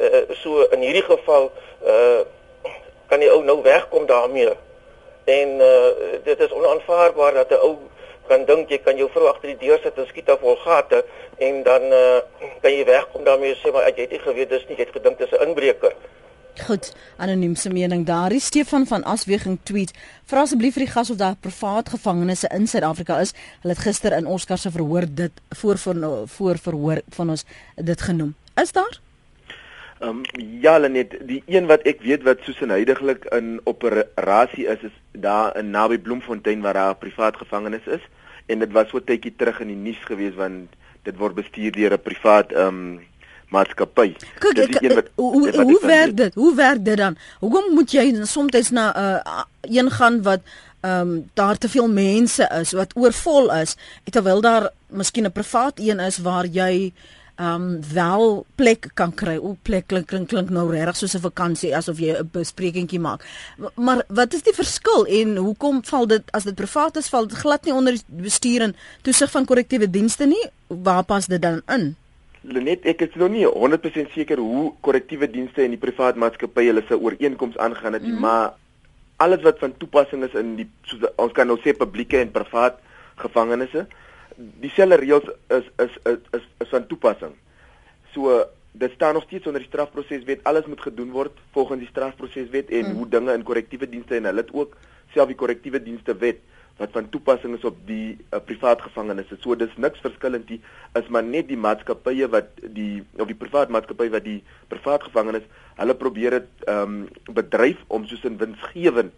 [0.00, 1.52] Uh, so in hierdie geval
[1.86, 2.24] uh,
[3.10, 4.52] kan die ou nou wegkom daarmee.
[5.24, 7.76] En uh dit is onaanvaarbaar dat 'n ou
[8.28, 11.04] kan dink jy kan jou vrou agter die deur sit en skiet af vol gate
[11.38, 12.20] en dan uh
[12.62, 15.18] kan jy wegkom daarmee sê maar jy het nie geweet dis nie jy het gedink
[15.18, 15.94] dis 'n inbreker.
[16.66, 18.28] Goed, anoniem se mening daar.
[18.28, 19.92] Die Stefan van Asweging tweet:
[20.24, 23.32] "Vra asseblief vir die gas of daar privaat gevangenes in Suid-Afrika is.
[23.60, 25.96] Hulle het gister in Oscar se verhoor dit voor voor
[26.26, 27.44] voor verhoor van ons
[27.74, 28.34] dit genoem.
[28.54, 29.09] Is daar?"
[30.00, 30.20] Ehm um,
[30.60, 34.94] ja, net die een wat ek weet wat soos in huidigelik in operasie is is
[35.12, 38.00] daar in naby Bloemfontein waar daar 'n privaat gevangenis is
[38.46, 41.92] en dit was so tydjie terug in die nuus gewees want dit word bestuur deur
[41.92, 43.00] 'n privaat ehm um,
[43.50, 44.14] maatskappy.
[44.38, 46.34] Kyk, ek, wat, hoe hoe werk dit?
[46.34, 47.16] Hoe werk dit dan?
[47.40, 50.40] Hoekom moet jy soms na 'n uh, een gaan wat
[50.80, 53.76] ehm um, daar te veel mense is wat oorvol is
[54.10, 56.92] terwyl daar miskien 'n privaat een is waar jy
[57.40, 59.36] um wel plek kan kry.
[59.40, 63.24] O plek klink klink, klink nou regtig soos 'n vakansie asof jy 'n besprekingkie maak.
[63.76, 67.38] Maar wat is die verskil en hoekom val dit as dit privaat is val dit
[67.38, 70.50] glad nie onder bestuur en toesig van korrektiewe dienste nie?
[70.66, 71.96] Waar pas dit dan in?
[72.42, 76.82] Lenet, ek is nog nie 100% seker hoe korrektiewe dienste en die privaat maatskappy hulle
[76.88, 78.52] se ooreenkoms aangaan het nie, mm maar
[79.20, 82.78] alles wat van toepassing is in die soos ons kan nou sê publieke en privaat
[83.16, 83.86] gevangenisse
[84.60, 87.34] dieselfde reëls is is is is, is van toepassing.
[88.14, 90.44] So dit staan nog steeds onder die strafproseswet.
[90.44, 92.96] Alles moet gedoen word volgens die strafproseswet en mm.
[92.96, 94.76] hoe dinge in korrektiewe dienste en hulle het ook
[95.14, 96.38] self die korrektiewe dienste wet
[96.80, 99.28] wat van toepassing is op die uh, privaat gevangenes.
[99.42, 100.60] So dis niks verskillend nie.
[100.96, 104.38] Is maar net die maatskappye wat die of die privaat maatskappy wat die
[104.72, 105.44] privaat gevangenes,
[105.80, 109.12] hulle probeer dit ehm um, bedryf om soos in winsgewend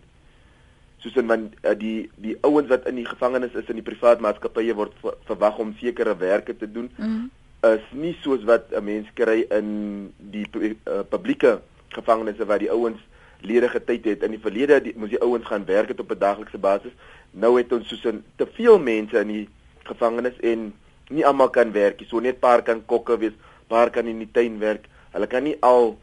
[1.03, 4.21] soos in want uh, die die ouens wat in die gevangenis is in die privaat
[4.21, 4.95] maatskappye word
[5.27, 7.31] verwag om sekere werke te doen mm
[7.63, 12.99] is nie soos wat 'n mens kry in die uh, publieke gevangenisse waar die ouens
[13.41, 14.23] ledige tyd het.
[14.23, 16.93] In die verlede die, moes die ouens gaan werk het op 'n daaglikse basis.
[17.31, 19.49] Nou het ons soos in te veel mense in die
[19.83, 20.75] gevangenis en
[21.09, 22.09] nie almal kan werk nie.
[22.09, 23.33] So net paar kan kokke wees
[23.67, 24.87] paar kan in die tuin werk.
[25.13, 25.99] Hulle kan nie al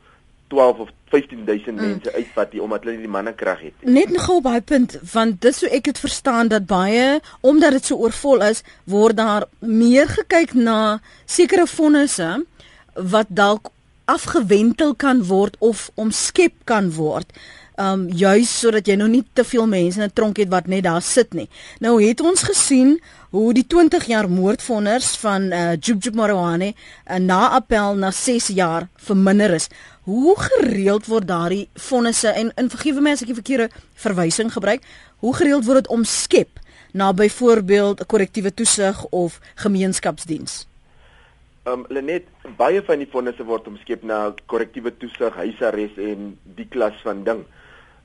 [0.49, 1.81] 12 of 15000 mm.
[1.81, 3.93] mense uitvat hier omdat hulle nie die mannekrag het nie.
[3.99, 7.91] Net nog op daai punt want dis hoe ek dit verstaan dat baie omdat dit
[7.91, 12.31] so oorvol is, word daar meer gekyk na sekere fondse
[12.93, 13.71] wat dalk
[14.09, 17.33] afgewentel kan word of omskep kan word
[17.79, 20.83] um juis sodat jy nou nie te veel mense in 'n tronk het wat net
[20.83, 21.47] daar sit nie.
[21.79, 22.99] Nou het ons gesien
[23.31, 28.87] hoe die 20 jaar moordvonnis van uh, Jubjub Marwane uh, na appel na 6 jaar
[28.97, 29.69] verminder is.
[30.09, 33.67] Hoe gereeld word daardie vonnisse en in vergewe my as ek die verkeerde
[34.01, 34.85] verwysing gebruik,
[35.21, 36.61] hoe gereeld word dit omskep
[36.97, 40.65] na byvoorbeeld 'n korrektiewe toesig of gemeenskapsdiens?
[41.69, 42.25] Um Lenet,
[42.57, 47.45] baie van die vonnisse word omskep na korrektiewe toesig, huisarrest en die klas van ding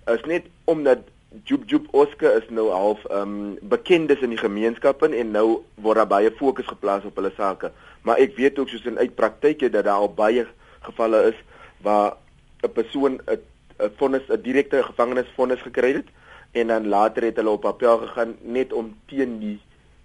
[0.06, 1.08] is net omdat
[1.44, 6.12] Joop Joop Oscar is nou half um bekendes in die gemeenskappe en nou word daar
[6.12, 7.72] baie fokus geplaas op hulle sake.
[8.02, 10.46] Maar ek weet ook soos in uitpraktyke dat daar al baie
[10.84, 11.40] gevalle is
[11.84, 12.16] waar
[12.64, 13.40] 'n persoon 'n
[13.78, 16.08] 'n vonnis 'n direkte gevangenisvonnis gekry het
[16.52, 19.58] en dan later het hulle op appel gegaan net om teen die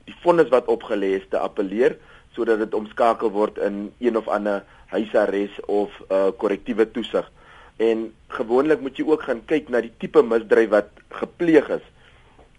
[0.10, 1.98] die vonnis wat opgelê is te appeleer
[2.34, 4.64] sodat dit omskakel word in een of ander
[4.94, 7.32] huisarrest of 'n uh, korrektiewe toesig.
[7.78, 11.86] En gewoonlik moet jy ook gaan kyk na die tipe misdryf wat gepleeg is.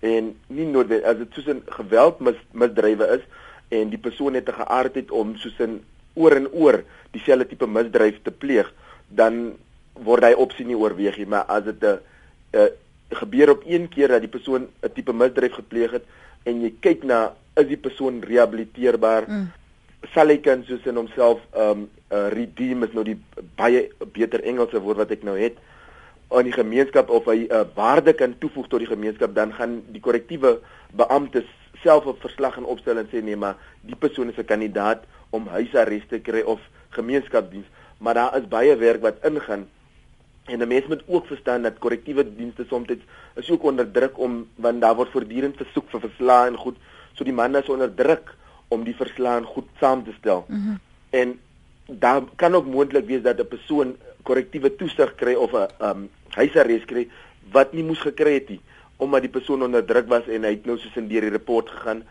[0.01, 3.25] En nie noodwendig as dit soos 'n geweldmisdrywe is
[3.69, 5.83] en die persoon het 'n geaardheid om soos 'n
[6.15, 8.73] oor en oor dieselfde tipe misdryf te pleeg,
[9.11, 9.59] dan
[9.93, 12.71] word hy opsie nie oorweeg nie, maar as dit 'n
[13.11, 16.05] gebeur op een keer dat die persoon 'n tipe misdryf gepleeg het
[16.45, 19.25] en jy kyk na is die persoon rehabiliteerbaar?
[19.29, 19.51] Mm
[20.15, 23.19] sal hy kan soos in homself um uh, redeem is nou die
[23.59, 25.59] baie beter Engelse woord wat ek nou het
[26.31, 29.83] aan die gemeenskap of hy 'n uh, waarde kan toevoeg tot die gemeenskap dan gaan
[29.93, 30.61] die korrektiewe
[30.97, 31.49] beamptes
[31.83, 35.47] self 'n verslag en opstel en sê nee maar die persoon is 'n kandidaat om
[35.47, 36.61] huisarrest te kry of
[36.97, 37.69] gemeenskapsdiens
[38.01, 39.69] maar daar is baie werk wat ingaan
[40.45, 42.89] en 'n mens moet ook verstaan dat korrektiewe dienste soms
[43.35, 46.77] is ook onder druk om want daar word voortdurend versoek vir verslae en goed
[47.13, 48.35] so die manne is onder druk
[48.69, 50.45] om die verslae goed saam te stel.
[50.49, 50.79] Mm -hmm.
[51.11, 51.41] En
[51.87, 56.85] daar kan ook moontlik wees dat 'n persoon korrektiewe toesig kry of 'n um, huisarrest
[56.85, 57.09] kry
[57.53, 58.61] wat nie moes gekry het nie
[58.97, 61.71] omdat die persoon onder druk was en hy het nou soos in deur die rapport
[61.71, 62.03] gegaan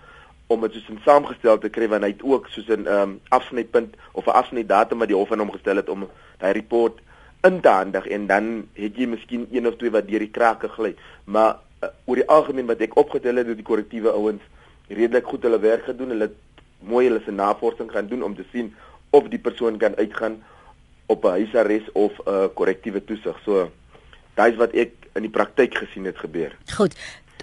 [0.50, 3.96] om dit soos in saamgestel te kry want hy het ook soos 'n um, afsnypunt
[4.12, 7.00] of 'n afsnydatum wat die hof aan hom gestel het om daai rapport
[7.44, 10.68] in te handig en dan het jy miskien een of twee wat deur die krake
[10.68, 14.42] gly maar uh, oor die algemeen wat ek opgetel het dat die korrektiewe ouens
[14.88, 16.32] redelik goed hulle werk gedoen hulle
[16.80, 18.74] mooi hulle se navorsing gaan doen om te sien
[19.10, 20.44] of die persoon kan uitgaan
[21.06, 23.40] op 'n huisarrest of 'n uh, korrektiewe toesig.
[23.46, 23.72] So
[24.34, 26.56] daai's wat ek in die praktyk gesien het gebeur.
[26.76, 26.96] Goed.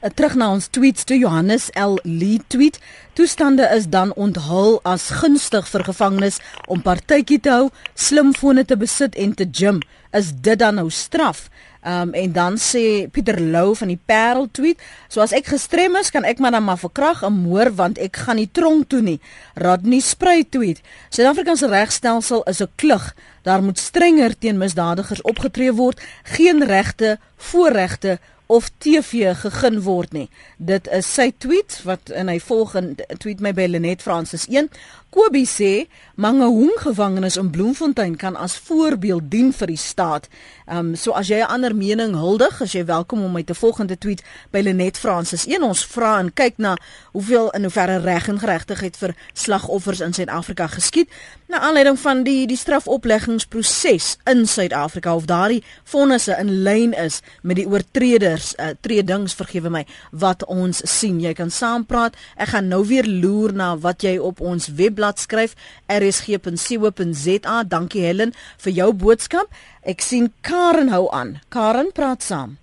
[0.02, 2.76] Eh, terug na ons tweets toe Johannes L Lee tweet
[3.16, 6.36] toestande is dan onthul as gunstig vir gevangenes
[6.68, 9.80] om partytjie te hou, slimfone te besit en te gym.
[10.12, 11.46] Is dit dan nou straf?
[11.86, 16.12] Um en dan sê Pieter Lou van die Parel tweet, so as ek gestrem is,
[16.12, 19.16] kan ek maar dan maar verkrag en moor want ek gaan nie tronk toe nie.
[19.54, 23.14] Rodney Sprey tweet, Suid-Afrikaanse regstelsel is 'n klug.
[23.48, 30.28] Daar moet strenger teen misdadigers opgetree word, geen regte, voorregte of TV gegeen word nie.
[30.56, 34.70] Dit is sy tweet wat in hy volgende tweet my by Lenet Francis 1.
[35.10, 40.28] Kobie sê Mangaung gevangenes in Bloemfontein kan as voorbeeld dien vir die staat.
[40.66, 43.54] Ehm um, so as jy 'n ander mening huldig, as jy welkom om my te
[43.54, 45.62] volgende tweet by Lenet Francis 1.
[45.62, 46.76] Ons vra en kyk na
[47.12, 51.08] hoeveel in hoeverre reg en geregtigheid vir slagoffers in Suid-Afrika geskied
[51.46, 57.56] na aanleiding van die die strafopleggingsproses in Suid-Afrika of daardie vonnisse in lyn is met
[57.56, 61.20] die oortreders uh, tredings vergewe my wat ons sien.
[61.20, 62.16] Jy kan saampraat.
[62.36, 65.54] Ek gaan nou weer loer na wat jy op ons webblad blad skryf
[65.88, 67.62] rsg.co.za.
[67.64, 69.46] Dankie Helen vir jou boodskap.
[69.86, 71.38] Ek sien Karen hou aan.
[71.48, 72.56] Karen praat saam.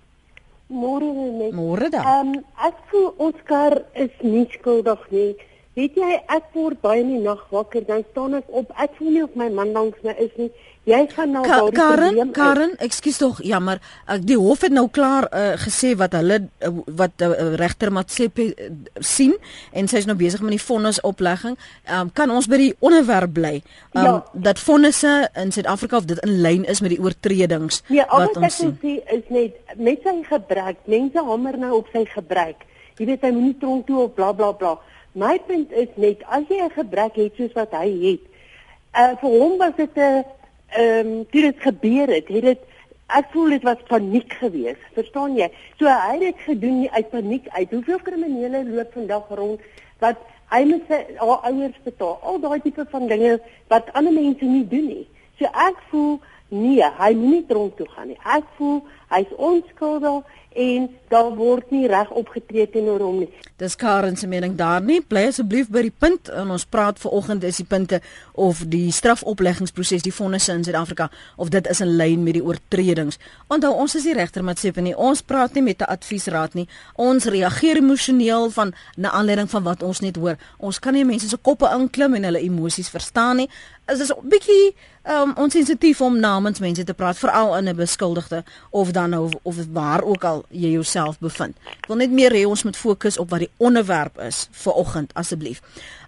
[0.68, 1.54] Môre net.
[1.54, 2.04] Môre dan.
[2.04, 5.32] Ehm um, ek voel Oscar is nie skuldig nie.
[5.74, 8.72] Weet jy ek word baie in die nag wakker dan staan ek op.
[8.76, 10.50] Ek voel nie of my man langs my is nie.
[10.84, 13.78] Jy gaan nou Ka Karen, Karen, ekskuus tog, jammer.
[14.20, 18.68] Die hof het nou klaar uh, gesê wat hulle uh, wat uh, regter Matsepe uh,
[19.00, 19.32] sien
[19.72, 21.56] en sy is nou besig met die vonnisoplegging.
[21.88, 23.54] Um, kan ons by die onderwerp bly?
[23.94, 24.12] Um, ja.
[24.50, 28.60] dat vonnisse in Suid-Afrika of dit in lyn is met die oortredings nee, wat ons
[28.60, 28.76] sien?
[28.82, 30.84] Nee, alles wat is net met sy gebrek.
[30.84, 32.68] Mense hamer nou op sy gebrek.
[33.00, 34.76] Jy weet hy moenie tronk toe of bla bla bla.
[35.16, 38.24] My punt is net as jy 'n gebrek het soos wat hy het,
[38.92, 40.24] uh vir hom was dit 'n
[40.74, 42.62] ehm um, toe dit gebeur het, het dit
[43.14, 44.84] ek voel dit was paniek geweest.
[44.96, 45.50] Verstaan jy?
[45.78, 47.70] So hy het dit gedoen uit paniek uit.
[47.70, 49.60] Hoeveel kriminele loop vandag rond
[50.02, 52.18] wat hy moet sy ouers betaal.
[52.22, 53.38] Al daai tipe van dinge
[53.72, 55.06] wat ander mense nie doen nie.
[55.38, 56.18] So ek voel
[56.54, 58.18] Nee, hy moenie tronk toe gaan nie.
[58.20, 63.28] Ek voel hy's onskuldig en daar word nie reg opgetree teenoor hom nie.
[63.58, 65.00] Dis Karen se mening daar nie.
[65.02, 68.00] Bly asseblief by die punt en ons praat vanoggend is die punte
[68.32, 73.18] of die strafopleggingsproses, die vonnisse in Suid-Afrika of dit is in lyn met die oortredings.
[73.46, 74.94] Onthou ons is die regter Matsepe nie.
[74.94, 76.68] Ons praat nie met 'n adviesraad nie.
[76.94, 80.36] Ons reageer emosioneel van na aanleiding van wat ons net hoor.
[80.58, 83.48] Ons kan nie mense se koppe inklim en hulle emosies verstaan nie.
[83.86, 84.74] Is 'n bietjie
[85.08, 89.56] um, onsensitief om namens mense te praat veral in 'n beskuldigde of dan nou of
[89.72, 91.56] waar ook al jy jouself bevind.
[91.80, 95.14] Ek wil net meer hê ons moet fokus op wat die onderwerp is vir oggend
[95.14, 95.60] asseblief.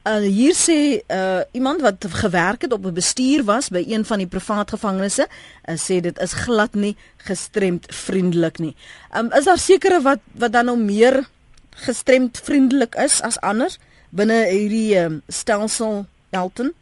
[0.05, 4.19] Uh hier sê uh iemand wat gewerk het op 'n bestuur was by een van
[4.19, 5.27] die privaat gevangenes, uh,
[5.75, 8.77] sê dit is glad nie gestremd vriendelik nie.
[9.17, 11.29] Um is daar sekere wat wat dan nou meer
[11.71, 13.77] gestremd vriendelik is as ander
[14.11, 16.73] binne hierdie um, stelsel Elton?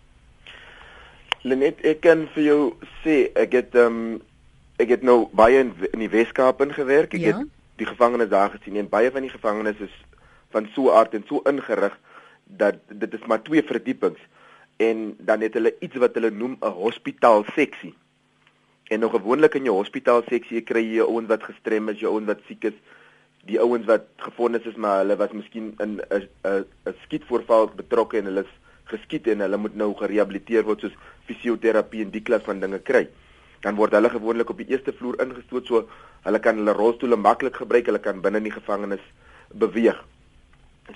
[1.44, 2.60] Lenet, ek kan vir jou
[3.02, 4.22] sê ek het ehm um,
[4.80, 7.12] ek het nou baie in, in die Weskaap ingewerk.
[7.14, 7.34] Ek ja?
[7.36, 9.92] het die gevangenes daar gesien en baie van die gevangenes is
[10.56, 11.94] van so aard en so ingerig
[12.62, 14.24] dat dit is maar twee verdiepings
[14.82, 17.92] en dan het hulle iets wat hulle noem 'n hospitaal seksie.
[18.88, 22.26] En nou gewoonlik in jou hospitaal seksie kry jy ouens wat gestrem is, jy ouens
[22.26, 22.80] wat siek is,
[23.44, 28.18] die ouens wat gefonnis is maar hulle was miskien in 'n 'n 'n skietvoorval betrokke
[28.18, 28.54] en hulle is
[28.90, 30.96] geskiet en hulle moet nou gerehabiliteer word soos
[31.28, 33.06] fisioterapie en die klas van dinge kry.
[33.64, 35.84] Dan word hulle gewoonlik op die eerste vloer ingestoot so
[36.24, 39.04] hulle kan hulle rolstoele maklik gebruik, hulle kan binne in die gevangenis
[39.52, 40.00] beweeg.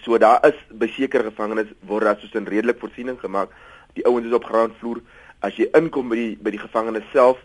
[0.04, 3.50] So daar is by sekere gevangenes word daar soos 'n redelik voorsiening gemaak.
[3.94, 5.00] Die ouens is op grondvloer.
[5.40, 7.38] As jy inkom by die by die gevangenis self,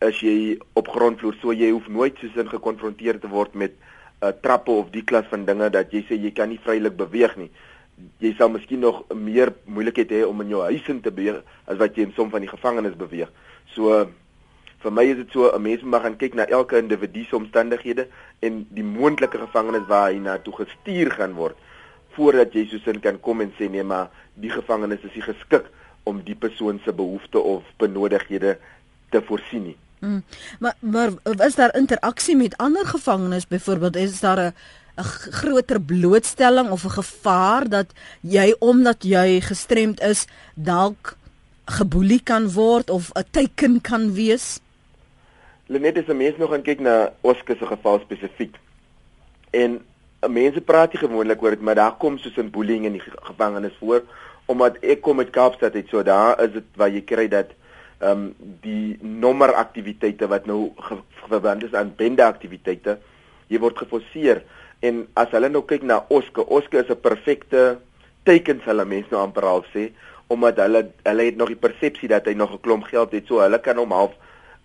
[0.00, 3.72] as jy op grondvloer, so jy hoef nooit soos in gekonfronteer te word met
[4.22, 6.96] 'n uh, trappe of die klas van dinge dat jy sê jy kan nie vrylik
[6.96, 7.50] beweeg nie
[8.18, 11.78] jy sal miskien nog meer moeilikheid hê om in jou huis in te beweeg as
[11.78, 13.30] wat jy in som van die gevangenes beweeg.
[13.74, 14.06] So
[14.80, 18.08] vir my is dit so 'n mens gaan kyk na elke individu se omstandighede
[18.40, 21.56] en die moontlike gevangenes waar hy na toe gestuur gaan word
[22.16, 25.64] voordat jy soos kan kom en sê nee maar die gevangenes is nie geskik
[26.04, 28.58] om die persoon se behoeftes of benodighede
[29.10, 29.76] te voorsien nie.
[30.00, 30.22] Mm,
[30.58, 31.10] maar maar
[31.46, 34.54] is daar interaksie met ander gevangenes byvoorbeeld is daar 'n
[34.96, 35.04] 'n
[35.40, 41.16] groter blootstelling of 'n gevaar dat jy omdat jy gestremd is dalk
[41.64, 44.60] geboelie kan word of 'n teiken kan wees?
[45.66, 48.56] Lenet is 'n mens nog aan kyk na Oscar se geval spesifiek.
[49.50, 49.80] En
[50.28, 53.76] mense praat nie gewoonlik oor dit, maar daar kom soos 'n bullying in die gevangenis
[53.78, 54.02] voor
[54.50, 57.52] omdat ek kom met Kaapstad uit, so daar is dit waar jy kry dat
[58.00, 60.72] ehm um, die nommer aktiwiteite wat nou
[61.28, 62.98] verband is aan bende aktiwiteite,
[63.46, 64.42] jy word geforseer
[64.80, 67.78] En as hulle nou kyk na Oske, Oske is 'n perfekte
[68.24, 69.92] teken vir hulle mense nou amper half sê
[70.28, 73.40] omdat hulle hulle het nog die persepsie dat hy nog 'n klomp geld het, so
[73.40, 74.12] hulle kan hom half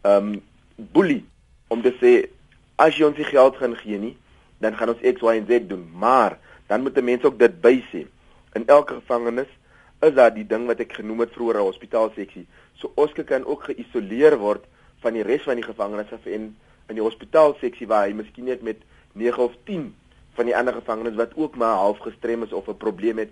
[0.04, 0.41] ehm um,
[0.75, 1.25] boelie
[1.67, 2.30] om te sê
[2.75, 4.17] as jy ons die geld gaan gee nie,
[4.60, 8.06] dan gaan ons X Y en Z doen, maar dan moet mense ook dit bysê.
[8.54, 9.51] In elke gevangenis
[10.01, 12.47] is daar die ding wat ek genoem het vroeër 'n hospitaalseksie.
[12.73, 14.63] So Oske kan ook geïsoleer word
[14.99, 16.56] van die res van die gevangenes af en
[16.88, 18.78] in die hospitaalseksie waar hy miskien net met
[19.13, 19.93] 9 of 10
[20.36, 23.32] van die ander gevangenes wat ook maar half gestrem is of 'n probleem het.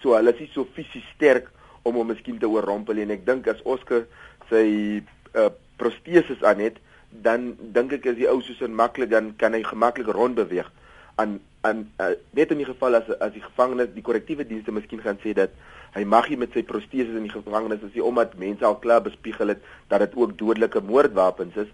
[0.00, 1.50] So hulle is nie so fisies sterk
[1.82, 4.06] om hom miskien te oorrompel en ek dink as Oscar
[4.50, 5.02] sy
[5.34, 6.76] uh, proteses aan het,
[7.10, 10.70] dan dink ek as die ou soos 'n maklik dan kan hy gemaklik rond beweeg.
[11.16, 15.00] aan aan uh, net in die geval as as die gevangenes die korrektiewe dienste miskien
[15.00, 15.54] gaan sê dat
[15.96, 19.00] hy mag nie met sy proteses in die gevangenis as hy omdat mense al klaar
[19.06, 21.70] bespiegel het dat dit ook dodelike moordwapens is,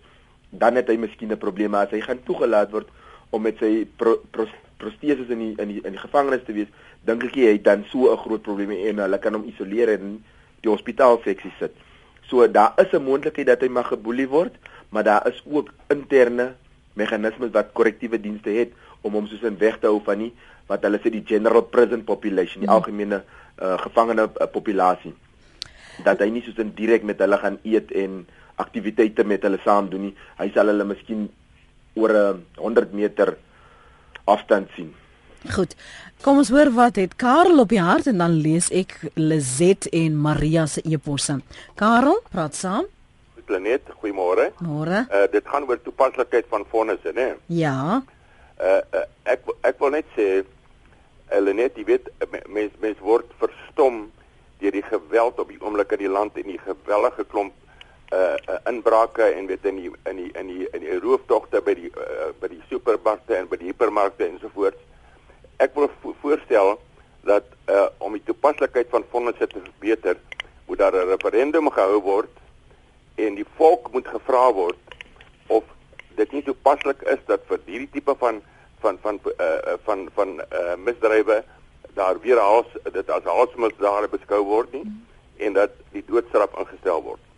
[0.50, 2.88] dan het hy miskien 'n probleem as hy gaan toegelaat word
[3.32, 4.46] om met sy pro, pro,
[4.82, 6.70] proteses in die in die in die gevangenis te wees,
[7.08, 10.20] dink ek hy het dan so 'n groot probleem en hulle kan hom isoleer en
[10.62, 11.74] die hospitaalseksie sit.
[12.28, 14.54] So daar is 'n moontlikheid dat hy mag geboelie word,
[14.90, 16.54] maar daar is ook interne
[16.94, 20.32] meganismes wat korrektiewe dienste het om hom soos in weg te hou van nie
[20.66, 22.76] wat hulle sê die general prison population, die hmm.
[22.76, 23.22] algemene
[23.62, 25.14] uh, gevangene uh, populasie.
[26.04, 28.26] Dat hy nie soos in direk met hulle gaan eet en
[28.62, 30.14] aktiwiteite met hulle saam doen nie.
[30.38, 31.28] Hy sal hulle miskien
[31.94, 33.36] oor 'n 100 meter
[34.24, 34.94] afstand sien.
[35.50, 35.74] Goed.
[36.22, 40.16] Kom ons hoor wat het Karel op die hart en dan lees ek Lizet en
[40.16, 41.40] Maria se eposse.
[41.74, 42.86] Karel, praat saam.
[43.44, 44.52] Planet, goeiemôre.
[44.62, 45.06] Môre.
[45.10, 47.34] Uh dit gaan oor toepaslikheid van fondse, né?
[47.46, 48.02] Ja.
[48.60, 50.44] Uh, uh ek ek wil net sê
[51.40, 52.10] Lenet, jy weet
[52.52, 54.10] mense mense word verstom
[54.60, 57.54] deur die geweld op die oomblik in die land en die gewellige klomp
[58.12, 61.90] uh, inbrake en weet in die in die in die in die rooftogte by die
[61.96, 64.80] uh, by die supermarkte en by die hipermarkte ensovoorts.
[65.62, 66.76] Ek wil vo voorstel
[67.28, 70.16] dat uh om die toepaslikheid van fondse te verbeter,
[70.66, 72.30] moet daar 'n referendum gehou word
[73.14, 74.08] en die volk moet
[76.44, 78.42] toepaslik is dat vir hierdie tipe van
[78.80, 81.44] van van uh, van van uh, misdrywe
[81.94, 84.86] daar weer haas dit as haatsmisdade beskou word nie
[85.36, 87.31] en dat die doodstraf ingestel word.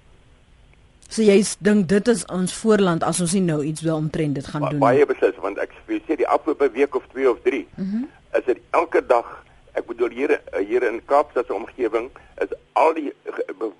[1.08, 4.46] So jy dink dit is ons voorland as ons nie nou iets wil omtrent dit
[4.46, 4.86] gaan ba doen nie.
[4.86, 8.06] Baie beslis want ek sê die afgelope week of 2 of 3 mm -hmm.
[8.38, 12.10] is dit elke dag ek bedoel hier hier in Kaapstad se omgewing
[12.42, 13.12] is al die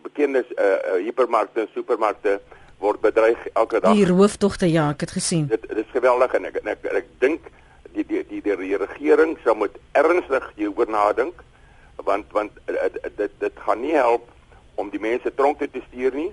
[0.03, 2.41] bekende uh, uh, hipermarkte en supermarkte
[2.79, 3.95] word bedreig elke dag.
[3.95, 5.47] Die rooftogte ja, ek het gesien.
[5.47, 7.51] Dit, dit is geweldig en ek en ek, ek, ek dink
[7.95, 11.43] die die die die, die regering sou moet ernstig hieroor nadink
[12.05, 12.53] want want
[13.17, 14.27] dit dit gaan nie help
[14.75, 16.33] om die mense tronk te stuur nie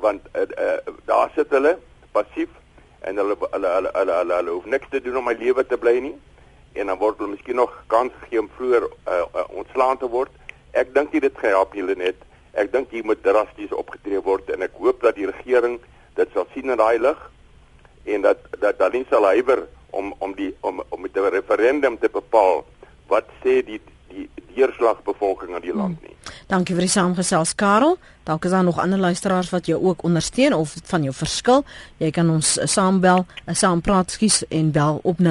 [0.00, 1.78] want uh, uh, daar sit hulle
[2.12, 2.48] passief
[3.00, 5.78] en hulle hulle hulle hulle, hulle, hulle hoef niks te doen om my lewe te
[5.80, 6.14] bly nie
[6.74, 10.30] en dan word hulle miskien nog kans gegee om vroeër uh, uh, ontslaan te word.
[10.74, 12.18] Ek dink dit gaan help julle net.
[12.58, 15.78] Ek dink hier moet drasties opgetree word en ek hoop dat die regering
[16.18, 17.20] dit sal sien in daai lig
[18.04, 19.64] en dat dat dan nie sal huiwer
[19.94, 22.64] om om die om om met 'n referendum te bepaal
[23.08, 23.80] wat sê die
[24.54, 26.14] die deurslagbevolking in die land nie.
[26.14, 26.32] Hmm.
[26.48, 27.98] Dankie vir die saamgesels Karel.
[28.24, 31.64] Dalk is daar nog ander luisteraars wat jou ook ondersteun of van jou verskil.
[32.00, 35.26] Jy kan ons uh, saambel, eh, saampraat skies en bel op 0891104553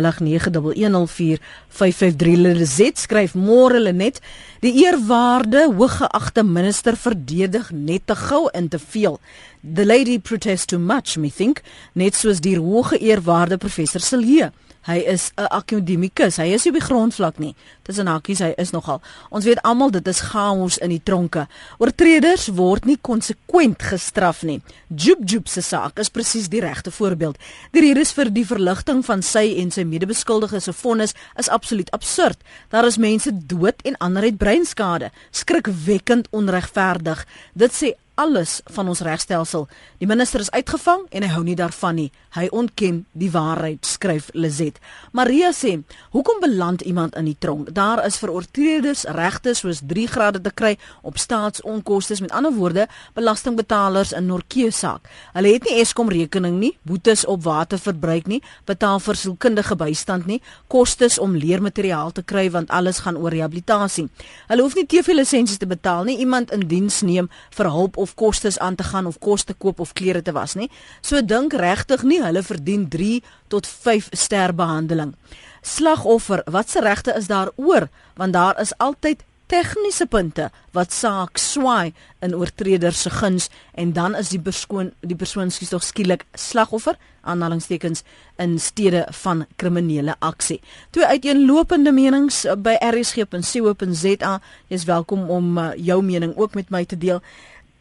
[2.44, 4.22] Lizet skryf môre Lenet.
[4.62, 9.20] Die eerwaarde hooggeagte minister verdedig net te gou en te veel.
[9.64, 11.62] The lady protests too much, me think,
[11.94, 14.52] net soos die hoë eerwaarde professor Silje.
[14.84, 16.38] Hy is 'n akademikus.
[16.38, 17.56] Hy is nie op die grondvlak nie.
[17.84, 19.02] Tussen hakies hy is nogal.
[19.30, 21.48] Ons weet almal dit is chaos in die tronke.
[21.78, 24.62] Oortreders word nie konsekwent gestraf nie.
[24.90, 27.38] Joop Joop se saak is presies die regte voorbeeld.
[27.72, 32.38] Die redes vir die verligting van sy en sy medebeskuldiges se vonnis is absoluut absurd.
[32.70, 35.12] Daar is mense dood en ander het breinskade.
[35.32, 37.26] Skrikwekkend onregverdig.
[37.54, 39.68] Dit sê alles van ons regstelsel.
[39.98, 42.10] Die minister is uitgevang en hy hou nie daarvan nie.
[42.34, 44.80] Hy ontken die waarheid, skryf Lizet.
[45.12, 47.74] Maria sê, "Hoekom beland iemand in die tronk?
[47.74, 52.88] Daar is vir oortreders regte soos 3 grade te kry op staatsonkoste, met ander woorde,
[53.14, 55.10] belastingbetalers in Norkee saak.
[55.34, 60.42] Hulle het nie Eskom rekening nie, boetes op waterverbruik nie, betaal vir sielkundige bystand nie,
[60.68, 64.10] kostes om leermateriaal te kry want alles gaan oor rehabilitasie.
[64.48, 68.16] Hulle hoef nie TV lisensies te betaal nie, iemand in diens neem vir hulp of
[68.20, 70.70] kostes aan te gaan of kos te koop of klere te was nie.
[71.02, 73.22] So dink regtig nie hulle verdien 3
[73.54, 75.16] tot 5 ster behandeling.
[75.64, 77.88] Slagoffer, watse regte is daar oor?
[78.20, 79.24] Want daar is altyd
[79.54, 81.94] tegniese punte wat saak swaai
[82.26, 86.98] in oortreders se guns en dan is die persoon die persoon skies tog skielik slagoffer
[87.22, 88.04] aanhalingstekens
[88.44, 90.60] in steede van kriminele aksie.
[90.92, 94.34] Twee uiteenlopende menings by rsg.co.za.
[94.68, 97.22] Jy's welkom om uh, jou mening ook met my te deel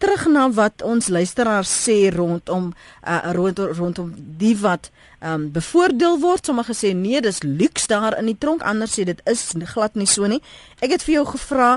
[0.02, 2.72] terug na wat ons luisteraars sê rondom
[3.06, 4.90] uh, rondom rondom die wat
[5.22, 6.46] um, bevoordeel word.
[6.46, 8.64] Sommige sê nee, dis luks daar in die tronk.
[8.66, 10.42] Ander sê dit is glad nie so nie.
[10.82, 11.76] Ek het vir jou gevra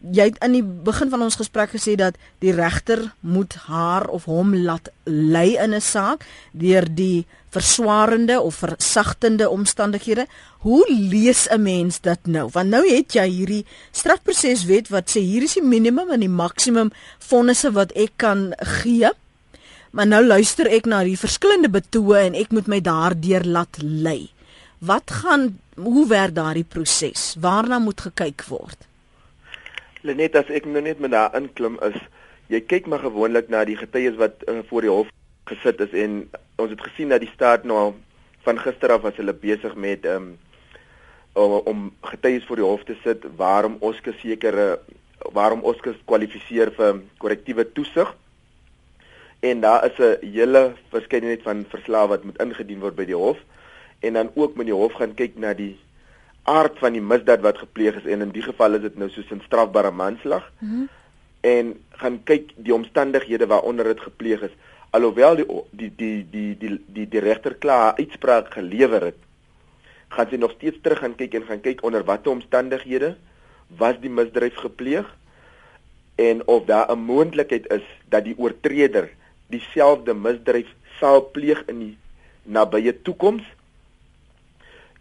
[0.00, 4.24] jy het in die begin van ons gesprek gesê dat die regter moet haar of
[4.30, 10.26] hom laat lei in 'n saak deur die verswaarende of versagtende omstandighede.
[10.58, 12.48] Hoe lees 'n mens dit nou?
[12.52, 16.90] Want nou het jy hierdie strafproseswet wat sê hier is die minimum en die maksimum
[17.18, 19.10] vonnisse wat ek kan gee.
[19.90, 24.30] Maar nou luister ek na die verskillende betoë en ek moet my daardeur laat lei.
[24.78, 27.36] Wat gaan hoe werk daardie proses?
[27.40, 28.86] Waarna moet gekyk word?
[30.00, 31.96] Lenet as ek nou net met daar inklim is,
[32.48, 35.08] jy kyk maar gewoonlik na die getuies wat uh, voor die hof
[35.50, 36.22] gesit is en
[36.56, 37.92] ons het gesien dat die staat nou
[38.46, 40.32] van gister af was hulle besig met um,
[41.32, 44.78] om om getuies voor die hof te sit waarom Oscar sekere
[45.36, 48.08] waarom Oscar kwalifiseer vir korrektiewe toesig.
[49.40, 53.38] En daar is 'n hele verskeidenheid van verslae wat moet ingedien word by die hof
[54.00, 55.78] en dan ook moet die hof gaan kyk na die
[56.42, 59.30] aard van die misdaad wat gepleeg is en in die geval is dit nou soos
[59.30, 60.52] 'n strafbare manslag.
[60.58, 60.88] Mm -hmm.
[61.40, 64.54] En gaan kyk die omstandighede waaronder dit gepleeg is.
[64.90, 69.18] Alhoewel die die die die die die, die regter klaar uitspraak gelewer het,
[70.10, 73.14] gaan sy nog steeds terug gaan kyk en gaan kyk onder watter omstandighede
[73.78, 75.06] was die misdrijf gepleeg
[76.18, 79.08] en of daar 'n moontlikheid is dat die oortreder
[79.46, 80.66] dieselfde misdrijf
[80.98, 81.96] sal pleeg in die
[82.42, 83.42] nabye toekoms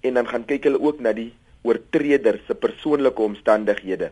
[0.01, 4.11] en dan gaan kyk hulle ook na die oortreder se persoonlike omstandighede.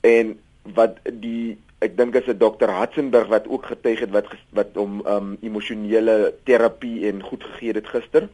[0.00, 4.76] En wat die ek dink is 'n dokter Hatzenberg wat ook getuig het wat wat
[4.76, 8.28] om um emosionele terapie en goed gegee het gister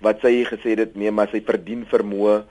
[0.00, 2.42] wat sy gesê het nee maar sy verdien vermoë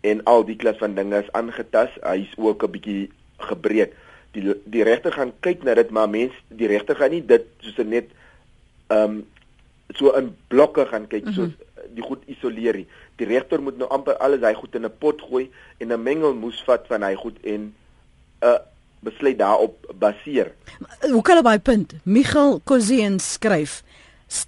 [0.00, 3.92] en al die klas van dinge is aangetas hy's ook 'n bietjie gebreek
[4.32, 7.86] die die regter gaan kyk na dit maar mens die regter gaan nie dit soos
[7.86, 8.06] net
[8.88, 9.26] um
[9.94, 11.32] so in blokke gaan kyk Mhm.
[11.34, 11.94] soos mm -hmm.
[11.94, 12.86] die goed isoleer nie.
[13.16, 16.62] Die regter moet nou amper alles hy goed in 'n pot gooi en 'n mengelmoes
[16.64, 17.74] vat van hy goed en
[18.42, 18.58] uh,
[19.00, 20.52] besluit daarop baseer.
[21.10, 23.82] Hoe kan op daai punt Michael Kozeen skryf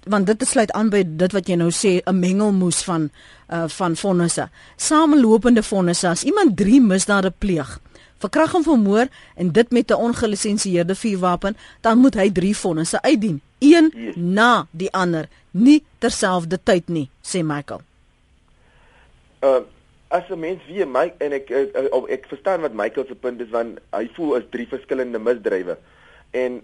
[0.07, 3.09] want dit sluit aan by dit wat jy nou sê 'n mengelmoes van
[3.51, 4.49] uh van vonnisse.
[4.75, 7.79] Samelopende vonnisse as iemand 3 misdade pleeg,
[8.17, 13.41] verkrag en vermoor en dit met 'n ongelisensieerde vuurwapen, dan moet hy 3 vonnisse uitdien.
[13.59, 14.15] Een Yes.
[14.15, 17.81] na die ander, nie terselfdertyd nie, sê Michael.
[19.41, 19.59] Uh
[20.13, 23.41] as 'n mens wie my en ek ek, ek ek verstaan wat Michael se punt
[23.41, 25.77] is want hy voel as drie verskillende misdrywe.
[26.31, 26.61] En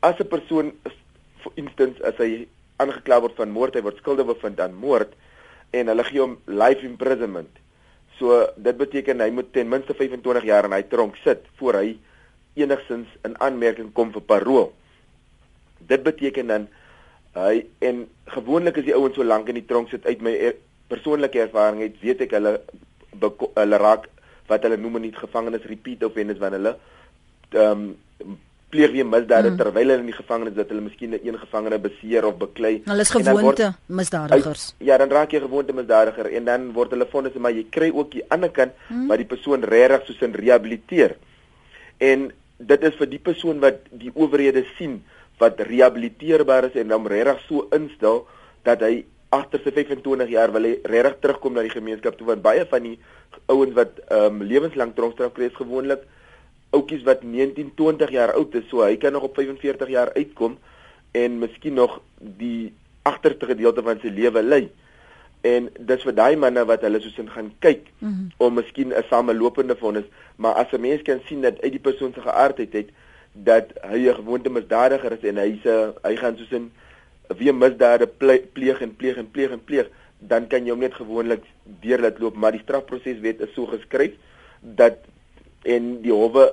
[0.00, 0.72] as 'n persoon
[1.42, 2.46] for instance as hy
[2.78, 5.10] aangekla word van moord, hy word skuldig bevind aan moord
[5.74, 7.50] en hulle gee hom life imprisonment.
[8.18, 11.96] So dit beteken hy moet ten minste 25 jaar in hy tronk sit voor hy
[12.54, 14.70] enigsins in aanmerking kom vir parol.
[15.82, 16.68] Dit beteken dan
[17.34, 20.54] hy en gewoonlik is die ouens so lank in die tronk sit uit my
[20.88, 22.58] persoonlike ervaring het weet ek hulle
[23.20, 24.08] hulle raak
[24.48, 26.76] wat hulle noem in die gevangenis repeat offenders wanneer hulle
[27.54, 28.40] ehm um,
[28.74, 29.54] pleeg weer misdade Mm.
[29.54, 29.58] mm.
[29.62, 32.82] terwyl hulle in die gevangenis dat hulle miskien 'n een gevangene beseer of beklei.
[32.84, 34.74] Hulle is gewoonte misdadigers.
[34.78, 38.10] Ja, dan raak jy gewoonte misdadiger en dan word hulle vonnis maar jy kry ook
[38.10, 39.06] die ander kant hmm.
[39.06, 41.16] wat die persoon regtig soos in rehabiliteer.
[41.98, 45.04] En dit is vir die persoon wat die owerhede sien
[45.38, 48.26] wat rehabiliteerbaar is en hom regtig so instel
[48.62, 52.42] dat hy agter sy 25 jaar wil hy regtig terugkom na die gemeenskap toe want
[52.42, 52.98] baie van die
[53.46, 56.04] ouens wat ehm um, lewenslang tronkstraf kry is gewoonlik
[56.74, 60.58] oudjies wat 19, 20 jaar oud is, so hy kan nog op 45 jaar uitkom
[61.14, 62.72] en miskien nog die
[63.06, 64.64] agterste gedeelte van sy lewe lei.
[65.44, 68.28] En dis vir daai manne wat hulle soos in gaan kyk mm -hmm.
[68.38, 72.12] om miskien 'n samelopende vonnis, maar as 'n mens kan sien dat uit die persoon
[72.14, 72.88] se geaardheid het
[73.32, 76.72] dat hy 'n gewoonte misdadiger is en hy's 'n hy gaan soos in
[77.28, 80.94] weer misdade ple- pleeg en pleeg en pleeg en pleeg, dan kan jy hom net
[80.94, 81.42] gewoonlik
[81.82, 84.12] deur laat loop, maar die strafproseswet is so geskryf
[84.60, 84.98] dat
[85.64, 86.50] en die howe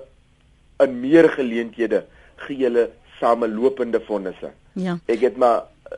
[0.84, 2.06] in meer geleenthede
[2.48, 4.52] gee hulle samelopende vonnisse.
[4.74, 4.98] Ja.
[5.12, 5.98] Ek het maar eh,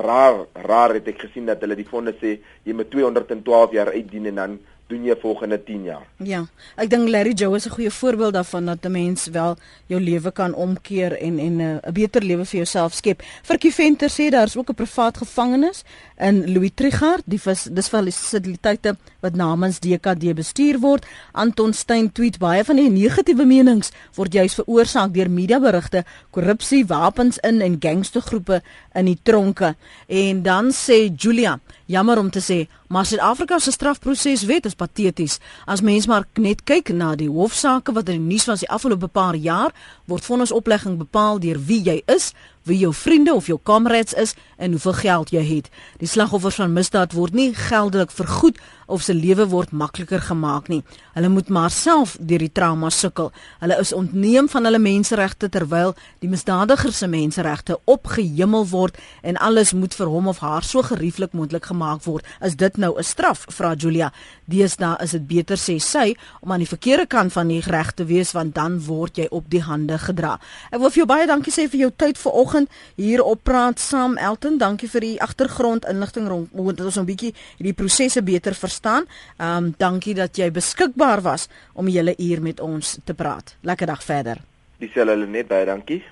[0.00, 4.26] raar raar het ek gesien dat hulle die vonnis sê jy moet 212 jaar uitdien
[4.32, 4.58] en dan
[4.90, 6.06] doen jy volgende 10 jaar.
[6.26, 6.42] Ja,
[6.76, 10.30] ek dink Larry Joe is 'n goeie voorbeeld daarvan dat 'n mens wel jou lewe
[10.32, 13.22] kan omkeer en en 'n uh, beter lewe vir jouself skep.
[13.42, 15.84] Virkie Venter sê daar's ook 'n privaat gevangenis
[16.18, 21.06] in Louis Trigard, die vis, dis fasiliteite wat namens DKD bestuur word.
[21.32, 27.38] Anton Stein tweet baie van die negatiewe menings word juis veroorsaak deur mediaberigte, korrupsie, wapens
[27.46, 28.60] in en gangstergroepe
[28.94, 29.74] in die tronke.
[30.08, 35.38] En dan sê Julia, jammer om te sê, maar Suid-Afrika se strafproseswet is pateties.
[35.66, 39.08] As mens maar net kyk na die hofsaake wat in die nuus was die afgelope
[39.08, 39.74] paar jaar,
[40.10, 42.32] word vonnisoplegging bepaal deur wie jy is,
[42.68, 45.70] wie jou vriende of jou kamerads is en hoeveel geld jy het.
[45.98, 50.82] Die slagoffers van misdaad word nie geldelik vergoed of se lewe word makliker gemaak nie.
[51.14, 53.30] Hulle moet maar self deur die trauma sukkel.
[53.62, 59.72] Hulle is ontneem van hulle menseregte terwyl die misdadiger se menseregte opgehemel word en alles
[59.72, 62.26] moet vir hom of haar so gerieflik moontlik gemaak word.
[62.42, 63.46] Is dit nou 'n straf?
[63.48, 64.12] Vra Julia.
[64.44, 68.04] Deesdae is dit beter sê sy om aan die verkeerde kant van die reg te
[68.04, 70.40] wees want dan word jy op die hande gedra.
[70.70, 72.49] Ek wil vir jou baie dankie sê vir jou tyd vanoggend
[72.96, 74.58] hier op praat saam Elton.
[74.58, 79.04] Dankie vir die agtergrond inligting rond dat ons 'n bietjie hierdie prosesse beter verstaan.
[79.38, 83.56] Ehm um, dankie dat jy beskikbaar was om julle uur met ons te praat.
[83.60, 84.36] Lekker dag verder.
[84.78, 86.02] Dis hulle net baie dankie.